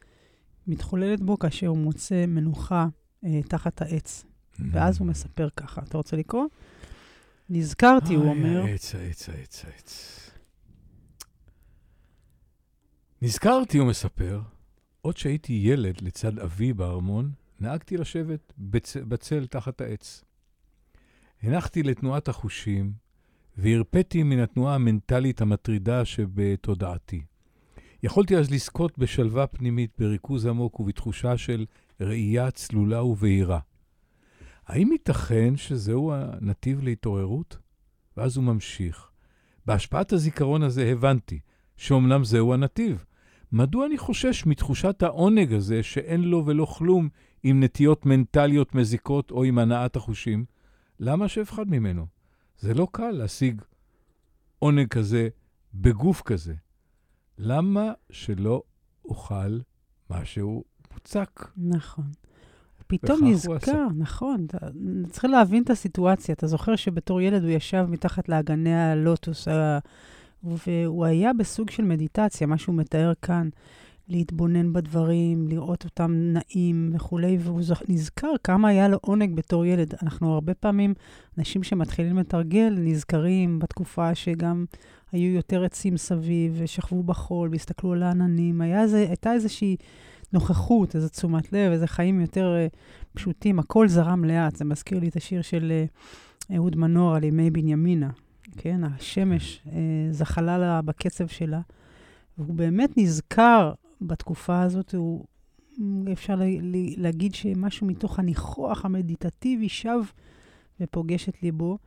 [0.66, 2.86] מתחוללת בו כאשר הוא מוצא מנוחה
[3.24, 4.24] אה, תחת העץ.
[4.24, 4.62] Mm-hmm.
[4.70, 5.82] ואז הוא מספר ככה.
[5.88, 6.44] אתה רוצה לקרוא?
[7.50, 8.62] נזכרתי, הוא אומר...
[8.62, 10.27] העץ, העץ, העץ, העץ.
[13.22, 14.40] נזכרתי, הוא מספר,
[15.00, 18.96] עוד שהייתי ילד לצד אבי בארמון, נהגתי לשבת בצ...
[18.96, 20.24] בצל תחת העץ.
[21.42, 22.92] הנחתי לתנועת החושים,
[23.56, 27.22] והרפאתי מן התנועה המנטלית המטרידה שבתודעתי.
[28.02, 31.66] יכולתי אז לזכות בשלווה פנימית, בריכוז עמוק ובתחושה של
[32.00, 33.60] ראייה צלולה ובהירה.
[34.66, 37.58] האם ייתכן שזהו הנתיב להתעוררות?
[38.16, 39.10] ואז הוא ממשיך.
[39.66, 41.40] בהשפעת הזיכרון הזה הבנתי
[41.76, 43.04] שאומנם זהו הנתיב.
[43.52, 47.08] מדוע אני חושש מתחושת העונג הזה שאין לו ולא כלום
[47.42, 50.44] עם נטיות מנטליות מזיקות או עם הנעת החושים?
[51.00, 52.06] למה שאפחד ממנו?
[52.58, 53.62] זה לא קל להשיג
[54.58, 55.28] עונג כזה
[55.74, 56.54] בגוף כזה.
[57.38, 58.62] למה שלא
[59.04, 59.58] אוכל
[60.10, 61.48] משהו מוצק?
[61.56, 62.04] נכון.
[62.86, 64.46] פתאום נזכר, נכון,
[65.10, 66.32] צריך להבין את הסיטואציה.
[66.32, 69.48] אתה זוכר שבתור ילד הוא ישב מתחת לאגני הלוטוס,
[70.42, 73.48] והוא היה בסוג של מדיטציה, מה שהוא מתאר כאן,
[74.08, 79.94] להתבונן בדברים, לראות אותם נעים וכולי, והוא נזכר כמה היה לו עונג בתור ילד.
[80.02, 80.94] אנחנו הרבה פעמים,
[81.38, 84.64] אנשים שמתחילים לתרגל, נזכרים בתקופה שגם
[85.12, 88.62] היו יותר עצים סביב, ושכבו בחול, והסתכלו על העננים.
[88.86, 89.76] זה, הייתה איזושהי
[90.32, 92.76] נוכחות, איזו תשומת לב, איזה חיים יותר uh,
[93.14, 93.58] פשוטים.
[93.58, 94.56] הכל זרם לאט.
[94.56, 95.72] זה מזכיר לי את השיר של
[96.50, 98.10] uh, אהוד מנור על ימי בנימינה.
[98.60, 99.70] כן, השמש uh,
[100.10, 101.60] זחלה לה בקצב שלה,
[102.38, 105.24] והוא באמת נזכר בתקופה הזאת, הוא,
[106.12, 106.46] אפשר לה,
[106.96, 110.00] להגיד שמשהו מתוך הניחוח המדיטטיבי שב
[110.80, 111.78] ופוגש את ליבו.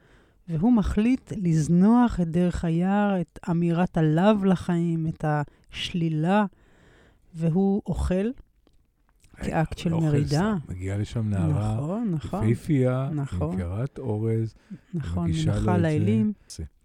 [0.47, 6.45] והוא מחליט לזנוח את דרך היער, את אמירת הלאו לחיים, את השלילה,
[7.35, 8.31] והוא אוכל
[9.43, 10.55] כאקט של מרידה.
[10.69, 14.53] מגיעה לשם נערה נכון, נכון, יפהפייה, נכון, קרת אורז,
[14.93, 16.33] נכון, מנחה לאלים.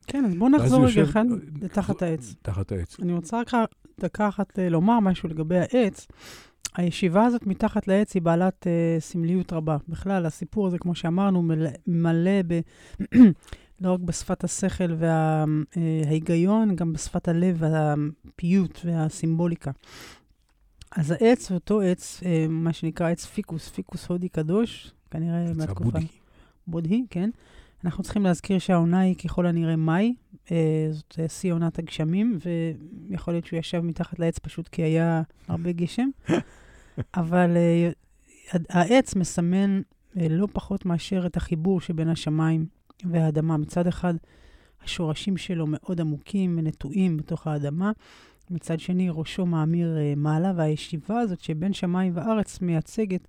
[0.06, 1.24] כן, אז בואו נחזור רגע אחד
[1.62, 2.34] לתחת העץ.
[2.42, 3.00] תחת העץ.
[3.00, 3.50] אני רוצה רק
[4.00, 6.06] דקה אחת אה, לומר משהו לגבי העץ.
[6.76, 9.76] הישיבה הזאת מתחת לעץ היא בעלת uh, סמליות רבה.
[9.88, 12.60] בכלל, הסיפור הזה, כמו שאמרנו, מלא, מלא ב...
[13.80, 19.70] לא רק בשפת השכל וההיגיון, וה, גם בשפת הלב והפיוט והסימבוליקה.
[20.96, 25.90] אז העץ, אותו עץ, uh, מה שנקרא עץ פיקוס, פיקוס הודי קדוש, כנראה מהתקופה...
[25.90, 26.06] בודהי.
[26.66, 27.30] בודהי, כן.
[27.84, 30.14] אנחנו צריכים להזכיר שהעונה היא ככל הנראה מאי,
[30.52, 32.38] אה, זאת אה, שיא עונת הגשמים,
[33.10, 36.08] ויכול להיות שהוא ישב מתחת לעץ פשוט כי היה הרבה גשם.
[37.14, 37.90] אבל אה,
[38.68, 39.80] העץ מסמן
[40.20, 42.66] אה, לא פחות מאשר את החיבור שבין השמיים
[43.04, 43.56] והאדמה.
[43.56, 44.14] מצד אחד,
[44.84, 47.92] השורשים שלו מאוד עמוקים ונטועים בתוך האדמה.
[48.50, 53.28] מצד שני, ראשו מאמיר uh, מעלה, והישיבה הזאת שבין שמיים וארץ מייצגת,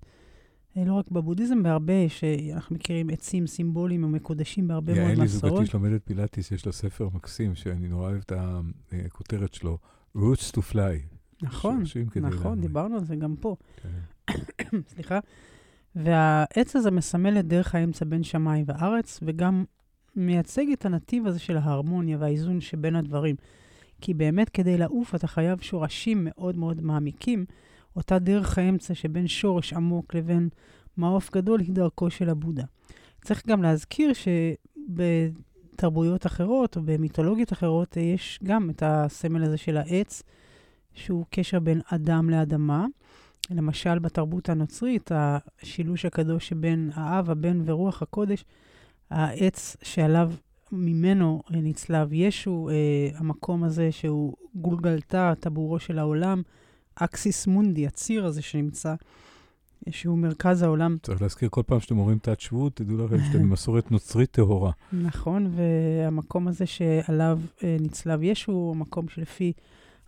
[0.76, 5.42] uh, לא רק בבודהיזם, בהרבה, שאנחנו מכירים עצים סימבוליים ומקודשים בהרבה מאוד מסורות.
[5.42, 8.32] יעלי זוגתי שלומדת פילאטיס, יש לה ספר מקסים, שאני נורא אוהב את
[9.06, 9.78] הכותרת שלו,
[10.16, 11.16] Roots to Fly.
[11.42, 11.82] נכון,
[12.20, 13.56] נכון, דיברנו על זה גם פה.
[13.82, 14.38] כן.
[14.94, 15.18] סליחה.
[15.94, 19.64] והעץ הזה מסמל את דרך האמצע בין שמיים וארץ, וגם
[20.16, 23.36] מייצג את הנתיב הזה של ההרמוניה והאיזון שבין הדברים.
[24.00, 27.44] כי באמת כדי לעוף אתה חייב שורשים מאוד מאוד מעמיקים.
[27.96, 30.48] אותה דרך האמצע שבין שורש עמוק לבין
[30.96, 32.64] מעוף גדול היא דרכו של הבודה.
[33.24, 34.12] צריך גם להזכיר
[34.88, 40.22] שבתרבויות אחרות או במיתולוגיות אחרות יש גם את הסמל הזה של העץ,
[40.94, 42.86] שהוא קשר בין אדם לאדמה.
[43.50, 48.44] למשל, בתרבות הנוצרית, השילוש הקדוש שבין האב, הבן ורוח הקודש,
[49.10, 50.32] העץ שעליו,
[50.72, 56.42] ממנו נצלב ישו, אה, המקום הזה שהוא גולגלתה, טבורו של העולם,
[56.94, 58.94] אקסיס מונדי, הציר הזה שנמצא,
[59.90, 60.96] שהוא מרכז העולם.
[61.02, 64.72] צריך להזכיר כל פעם שאתם אומרים תת שבות, תדעו לכם שאתם במסורת נוצרית טהורה.
[64.92, 69.52] נכון, והמקום הזה שעליו אה, נצלב ישו, הוא המקום שלפי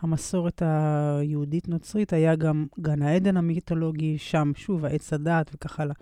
[0.01, 5.95] המסורת היהודית-נוצרית היה גם גן העדן המיתולוגי, שם שוב העץ הדת וכך הלאה.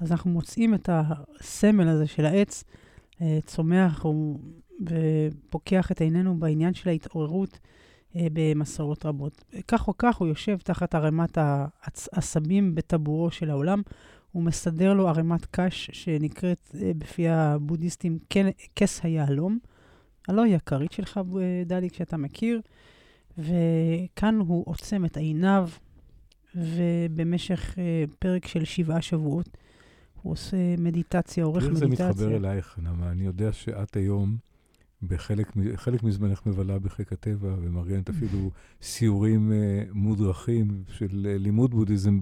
[0.00, 2.74] אז אנחנו מוצאים את הסמל הזה של העץ אה,
[3.46, 4.04] צומח
[4.80, 7.58] ופוקח את עינינו בעניין של ההתעוררות
[8.16, 9.44] אה, במסורות רבות.
[9.68, 13.82] כך או כך, הוא יושב תחת ערימת העשבים בטבורו של העולם.
[14.32, 18.18] הוא מסדר לו ערימת קש שנקראת אה, בפי הבודהיסטים
[18.76, 19.58] כס היהלום.
[20.28, 21.20] הלא היא הכרית שלך,
[21.66, 22.60] דליק, שאתה מכיר.
[23.38, 25.68] וכאן הוא עוצם את עיניו,
[26.54, 27.78] ובמשך
[28.18, 29.48] פרק של שבעה שבועות
[30.24, 31.86] הוא עושה מדיטציה, עורך מדיטציה.
[31.88, 33.10] תראי זה מתחבר אלייך, נעמה.
[33.10, 34.36] אני יודע שאת היום,
[35.02, 38.50] בחלק מזמנך מבלה בחיק הטבע, ומארגנת אפילו
[38.82, 42.18] סיורים uh, מודרכים של uh, לימוד בודהיזם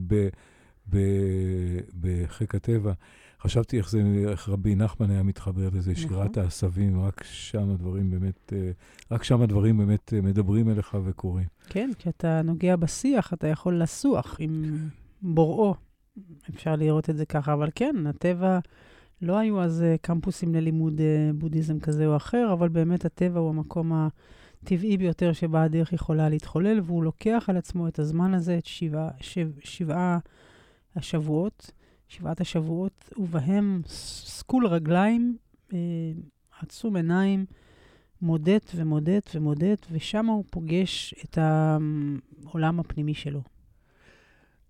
[2.01, 2.93] בחיק הטבע.
[3.41, 6.09] חשבתי איך זה, איך רבי נחמן היה מתחבר לזה, נכון.
[6.09, 8.71] שירת העשבים, רק שם הדברים באמת, אה,
[9.11, 11.47] רק שם הדברים באמת אה, מדברים אליך וקורים.
[11.69, 14.79] כן, כשאתה נוגע בשיח, אתה יכול לסוח עם
[15.23, 15.75] בוראו.
[16.51, 18.59] אפשר לראות את זה ככה, אבל כן, הטבע,
[19.23, 21.01] לא היו אז אה, קמפוסים ללימוד
[21.35, 26.81] בודהיזם כזה או אחר, אבל באמת הטבע הוא המקום הטבעי ביותר שבה הדרך יכולה להתחולל,
[26.85, 30.19] והוא לוקח על עצמו את הזמן הזה, את שבעה, שבע, שבעה
[30.97, 31.73] השבועות.
[32.13, 35.37] שבעת השבועות, ובהם סקול רגליים,
[35.73, 35.79] אה,
[36.61, 37.47] עצום עיניים,
[38.23, 43.43] מודט ומודט ומודט, ושם הוא פוגש את העולם הפנימי שלו.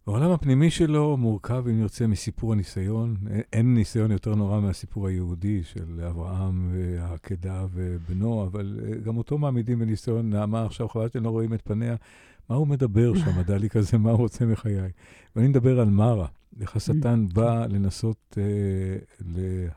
[0.07, 3.17] העולם הפנימי שלו מורכב, אם נרצה, מסיפור הניסיון.
[3.53, 9.79] אין ניסיון יותר נורא מהסיפור היהודי של אברהם והעקדה ובנו, אבל אה, גם אותו מעמידים
[9.79, 10.31] בניסיון.
[10.31, 11.97] נעמה עכשיו, חבל שאתם לא רואים את פניה.
[12.51, 14.91] מה הוא מדבר שם, הדליק הזה, מה הוא רוצה מחיי?
[15.37, 16.27] ואני מדבר על מרה.
[16.61, 17.35] איך השטן mm.
[17.35, 18.97] בא לנסות אה,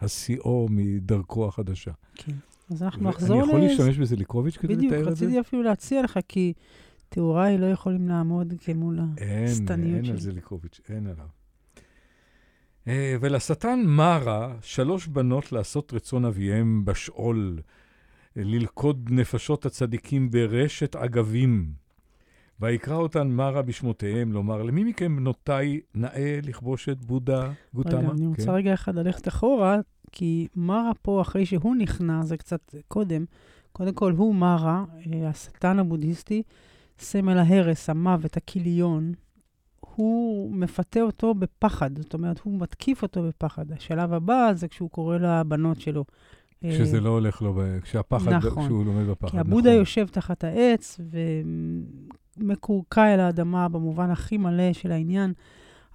[0.02, 1.92] להסיעו מדרכו החדשה.
[2.16, 2.34] כן.
[2.72, 3.44] אז אנחנו נחזור ל...
[3.44, 5.00] אני יכול להשתמש בזה לקרוביץ' כדי לתאר את זה?
[5.00, 6.54] בדיוק, רציתי אפילו להציע לך, כי
[7.10, 9.00] תיאוריי לא יכולים לעמוד כמול
[9.46, 9.96] השטניות שלי.
[9.96, 11.28] אין על זה לקרוביץ', אין עליו.
[12.88, 17.60] אה, ולשטן מרה שלוש בנות לעשות רצון אביהם בשאול,
[18.36, 21.74] ללכוד נפשות הצדיקים ברשת עגבים.
[22.60, 28.00] ויקרא אותן מרה בשמותיהם, לומר, למי מכם בנותיי נאה לכבוש את בודה גותמה?
[28.00, 28.52] רגע, אני רוצה כן.
[28.52, 29.80] רגע אחד ללכת אחורה,
[30.12, 33.26] כי מרה פה, אחרי שהוא נכנע, זה קצת קודם,
[33.72, 36.44] קודם כל הוא מרה, אה, השטן הבודהיסטי,
[37.00, 39.14] סמל ההרס, המוות, הכיליון,
[39.80, 43.72] הוא מפתה אותו בפחד, זאת אומרת, הוא מתקיף אותו בפחד.
[43.72, 46.06] השלב הבא זה כשהוא קורא לבנות שלו.
[46.64, 48.66] כשזה לא הולך לו, כשהפחד, נכון.
[48.66, 49.32] כשהוא לומד בפחד.
[49.32, 49.80] כי הבודה נכון.
[49.80, 51.00] יושב תחת העץ,
[52.38, 55.34] מקורקע אל האדמה במובן הכי מלא של העניין,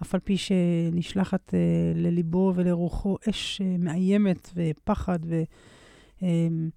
[0.03, 1.53] אף על פי שנשלחת uh,
[1.99, 6.71] לליבו ולרוחו אש uh, מאיימת ופחד, והוא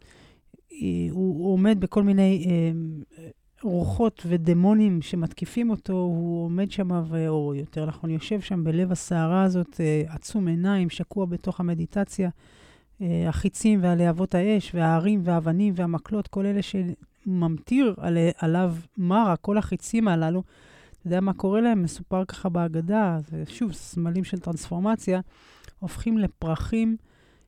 [1.43, 2.45] אה, עומד בכל מיני
[3.63, 6.91] רוחות ודמונים שמתקיפים אותו, הוא עומד שם,
[7.27, 12.29] או יותר נכון, יושב שם בלב הסערה הזאת, uh, עצום עיניים, שקוע בתוך המדיטציה.
[13.27, 16.61] החיצים והלהבות האש וההרים והאבנים והמקלות, כל אלה
[17.25, 20.43] ממטיר על, עליו מרה, כל החיצים הללו,
[20.91, 21.83] אתה יודע מה קורה להם?
[21.83, 25.21] מסופר ככה בהגדה, שוב, סמלים של טרנספורמציה,
[25.79, 26.97] הופכים לפרחים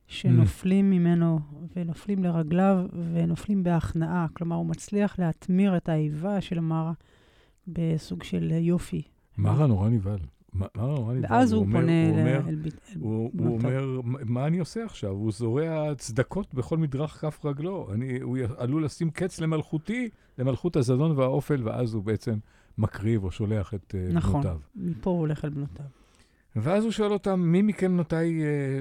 [0.08, 1.40] שנופלים ממנו
[1.76, 2.78] ונופלים לרגליו
[3.12, 4.26] ונופלים בהכנעה.
[4.32, 6.92] כלומר, הוא מצליח להתמיר את האיבה של מרה
[7.68, 9.02] בסוג של יופי.
[9.38, 10.18] מרה נורא נבהל.
[10.54, 11.32] מרה נורא נבהל.
[11.32, 13.48] ואז הוא פונה הוא אומר, אל בית- אל הוא, הוא.
[13.58, 15.10] אומר, מה אני עושה עכשיו?
[15.10, 17.88] הוא זורע צדקות בכל מדרך כף רגלו.
[17.92, 22.38] אני, הוא עלול לשים קץ למלכותי, למלכות הזדון והאופל, ואז הוא בעצם
[22.78, 24.40] מקריב או שולח את אה, נכון.
[24.42, 24.58] בנותיו.
[24.76, 25.86] מפה הוא הולך אל בנותיו.
[26.56, 28.80] ואז הוא שואל אותם, מי מכם בנותיי אה,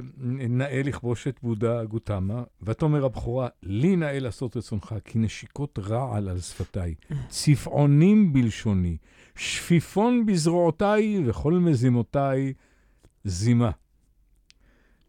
[0.50, 2.44] נאה לכבוש את בודה גותמה?
[2.62, 6.96] ותאמר הבכורה, לי נאה לעשות רצונך, כי נשיקות רעל על שפתיי,
[7.30, 8.98] צפעונים בלשוני,
[9.36, 12.54] שפיפון בזרועותיי, וכל מזימותיי
[13.24, 13.72] זימה.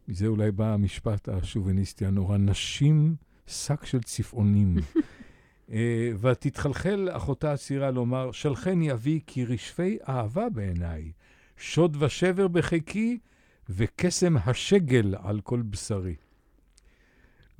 [0.08, 4.76] מזה אולי בא המשפט השוביניסטי הנורא, נשים שק של צפעונים.
[5.72, 11.12] אה, ותתחלחל אחותה הצעירה לומר, שלחני אבי כי רשפי אהבה בעיניי,
[11.56, 13.18] שוד ושבר בחיקי,
[13.68, 16.14] וקסם השגל על כל בשרי.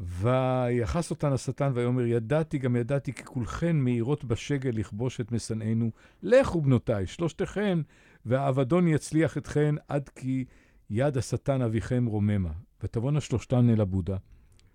[0.00, 5.90] ויחס אותן השטן ויאמר, ידעתי גם ידעתי כי כולכן מאירות בשגל לכבוש את משנאינו.
[6.22, 7.78] לכו בנותיי, שלושתכן,
[8.26, 10.44] והאבדון יצליח אתכן עד כי
[10.90, 12.52] יד השטן אביכם רוממה.
[12.82, 14.16] ותבואנה שלושתן אל הבודה,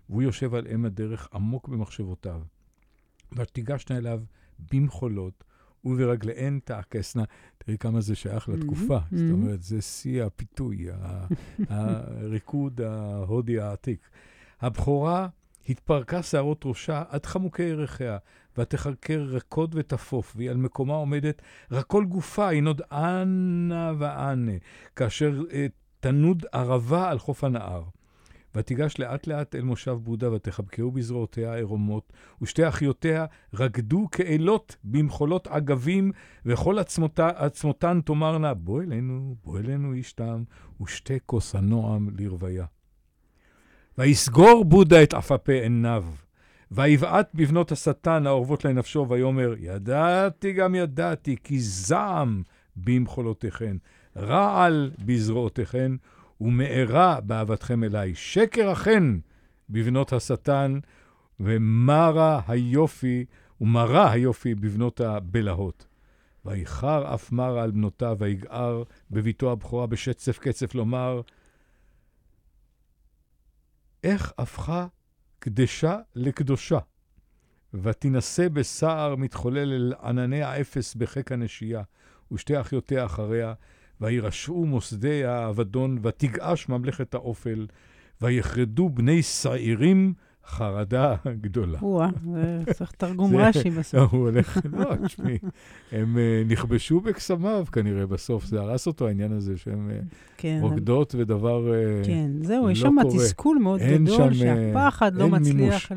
[0.08, 2.42] והוא יושב על אם הדרך עמוק במחשבותיו.
[3.32, 4.22] ותיגשנה אליו
[4.72, 5.44] במחולות,
[5.84, 7.24] וברגליהן תעקסנה.
[7.58, 8.98] תראי כמה זה שייך מהמם, לתקופה.
[9.10, 9.32] זאת מהמם.
[9.32, 10.86] אומרת, זה שיא הפיתוי,
[11.68, 14.08] הריקוד ההודי העתיק.
[14.60, 15.28] הבכורה
[15.68, 18.18] התפרקה שערות ראשה עד חמוקי ירכיה,
[18.58, 24.52] ותחקר רקוד ותפוף, והיא על מקומה עומדת, רק כל גופה ינוד אנה ואנה,
[24.96, 25.66] כאשר אה,
[26.00, 27.82] תנוד ערבה על חוף הנהר.
[28.54, 36.12] ותיגש לאט לאט אל מושב בודה, ותחבקהו בזרועותיה הערומות, ושתי אחיותיה רקדו כאלות במחולות עגבים,
[36.46, 40.42] וכל עצמותה, עצמותן תאמרנה, בוא אלינו, בוא אלינו איש תם,
[40.82, 42.66] ושתה כוס הנועם לרוויה.
[43.98, 46.04] ויסגור בודה את עפפי עיניו,
[46.70, 52.42] ויבעט בבנות השטן האורבות לנפשו, ויאמר, ידעתי גם ידעתי, כי זעם
[52.76, 53.76] במחולותיכן,
[54.16, 55.92] רעל בזרועותיכן,
[56.42, 58.14] ומארה באהבתכם אליי.
[58.14, 59.04] שקר אכן
[59.70, 60.78] בבנות השטן,
[61.40, 63.24] ומרה היופי,
[63.60, 65.86] ומרה היופי בבנות הבלהות.
[66.44, 71.20] ויחר אף מרה על בנותיו, ויגער בביתו הבכורה בשצף קצף לומר,
[74.04, 74.86] איך הפכה
[75.38, 76.78] קדשה לקדושה,
[77.74, 81.82] ותינשא בסער מתחולל אל ענני האפס בחיק הנשייה,
[82.32, 83.54] ושתי אחיותיה אחריה,
[84.02, 87.66] וירשעו מוסדי האבדון, ותגעש ממלכת האופל,
[88.20, 90.14] ויחרדו בני שעירים
[90.46, 91.78] חרדה גדולה.
[91.82, 94.12] או-אה, זה צריך תרגום רש"י לא, בסוף.
[94.12, 95.38] הוא הולך, לא, תשמעי,
[95.92, 99.98] הם אה, נכבשו בקסמיו כנראה בסוף, זה הרס אותו העניין הזה שהם אה,
[100.36, 101.74] כן, רוקדות ודבר...
[101.74, 103.24] אה, כן, זהו, יש לא שם קורה.
[103.24, 105.92] תסכול מאוד גדול, שם, אה, שהפחד לא מצליח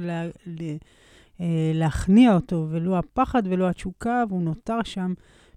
[1.74, 5.14] להכניע אותו, ולא הפחד ולא התשוקה, והוא נותר שם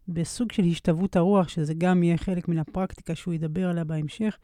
[0.09, 4.39] בסוג של השתוות הרוח, שזה גם יהיה חלק מן הפרקטיקה שהוא ידבר עליה בהמשך.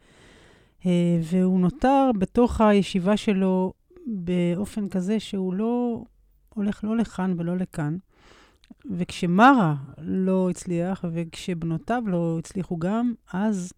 [0.85, 3.73] אה, והוא נותר בתוך הישיבה שלו
[4.07, 6.03] באופן כזה שהוא לא
[6.49, 7.97] הולך לא לכאן ולא לכאן.
[8.91, 13.73] וכשמרה לא הצליח, וכשבנותיו לא הצליחו גם, אז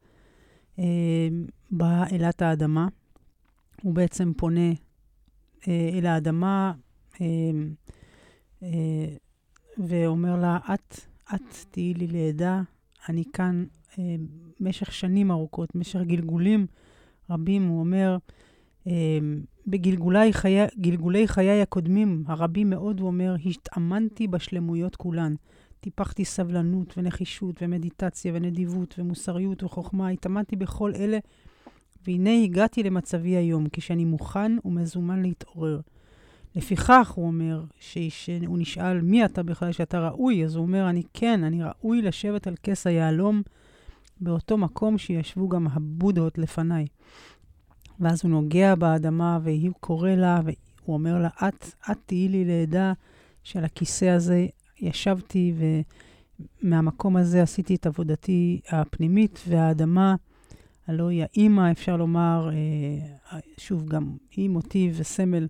[0.80, 1.28] אה,
[1.72, 2.88] באה אלת האדמה.
[3.82, 4.72] הוא בעצם פונה
[5.68, 6.74] אה, אל האדמה
[7.22, 7.26] אה,
[8.64, 9.16] אה,
[9.78, 11.00] ואומר לה, את,
[11.36, 12.62] את תהיי לי לעדה,
[13.10, 13.66] אני כאן
[14.00, 14.16] אה,
[14.60, 16.68] במשך שנים ארוכות, במשך גלגולים
[17.30, 18.18] רבים, הוא אומר,
[18.88, 19.20] אה,
[19.68, 20.68] בגלגולי חיי,
[21.28, 25.36] חיי הקודמים, הרבים מאוד, הוא אומר, התאמנתי בשלמויות כולן.
[25.80, 31.18] טיפחתי סבלנות ונחישות ומדיטציה ונדיבות ומוסריות וחוכמה, התאמנתי בכל אלה,
[32.08, 35.80] והנה הגעתי למצבי היום, כשאני מוכן ומזומן להתעורר.
[36.56, 40.46] לפיכך, הוא אומר, שהוא נשאל, מי אתה בכלל שאתה ראוי?
[40.46, 43.42] אז הוא אומר, אני כן, אני ראוי לשבת על כס היהלום
[44.22, 46.88] באותו מקום שישבו גם הבודהות לפניי.
[48.00, 52.94] ואז הוא נוגע באדמה, והוא קורא לה, והוא אומר לה, את, את תהיי לי לעדה
[53.44, 54.48] שעל הכיסא הזה
[54.80, 55.54] ישבתי,
[56.64, 60.16] ומהמקום הזה עשיתי את עבודתי הפנימית, והאדמה,
[60.88, 65.48] הלוא היא האימא, אפשר לומר, אה, שוב, גם היא מוטיב וסמל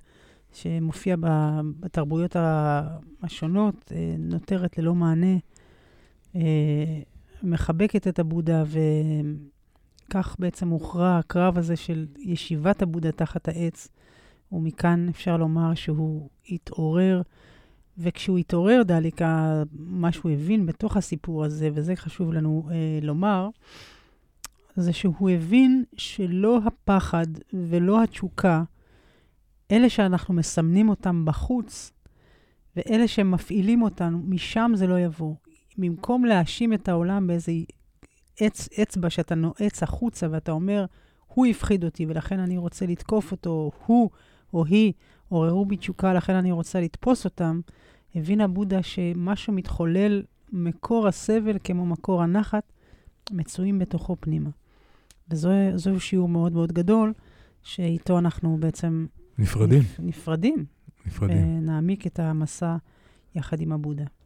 [0.54, 1.16] שמופיע
[1.80, 2.36] בתרבויות
[3.24, 5.36] השונות, אה, נותרת ללא מענה,
[6.36, 7.02] אה,
[7.43, 8.64] מחבקת את הבודה,
[10.08, 13.88] וכך בעצם הוכרע הקרב הזה של ישיבת הבודה תחת העץ,
[14.52, 17.22] ומכאן אפשר לומר שהוא התעורר.
[17.98, 23.50] וכשהוא התעורר, דליקה, מה שהוא הבין בתוך הסיפור הזה, וזה חשוב לנו אה, לומר,
[24.76, 28.64] זה שהוא הבין שלא הפחד ולא התשוקה,
[29.72, 31.91] אלה שאנחנו מסמנים אותם בחוץ,
[32.76, 35.36] ואלה שמפעילים אותנו, משם זה לא יבוא.
[35.78, 37.51] במקום להאשים את העולם באיזה
[38.47, 40.86] אצ, אצבע שאתה נועץ החוצה ואתה אומר,
[41.28, 44.09] הוא הפחיד אותי ולכן אני רוצה לתקוף אותו, הוא
[44.53, 44.93] או היא
[45.30, 47.61] עוררו בי תשוקה, לכן אני רוצה לתפוס אותם,
[48.15, 52.74] הבין הבודה שמשהו מתחולל, מקור הסבל כמו מקור הנחת,
[53.32, 54.49] מצויים בתוכו פנימה.
[55.30, 57.13] וזהו שיעור מאוד מאוד גדול,
[57.63, 59.05] שאיתו אנחנו בעצם...
[59.40, 59.80] נפרדים.
[59.80, 60.66] נפ, נפרדים.
[61.06, 61.58] נפרדים.
[61.58, 62.76] ונעמיק את המסע
[63.36, 64.06] יחד עם הבודה.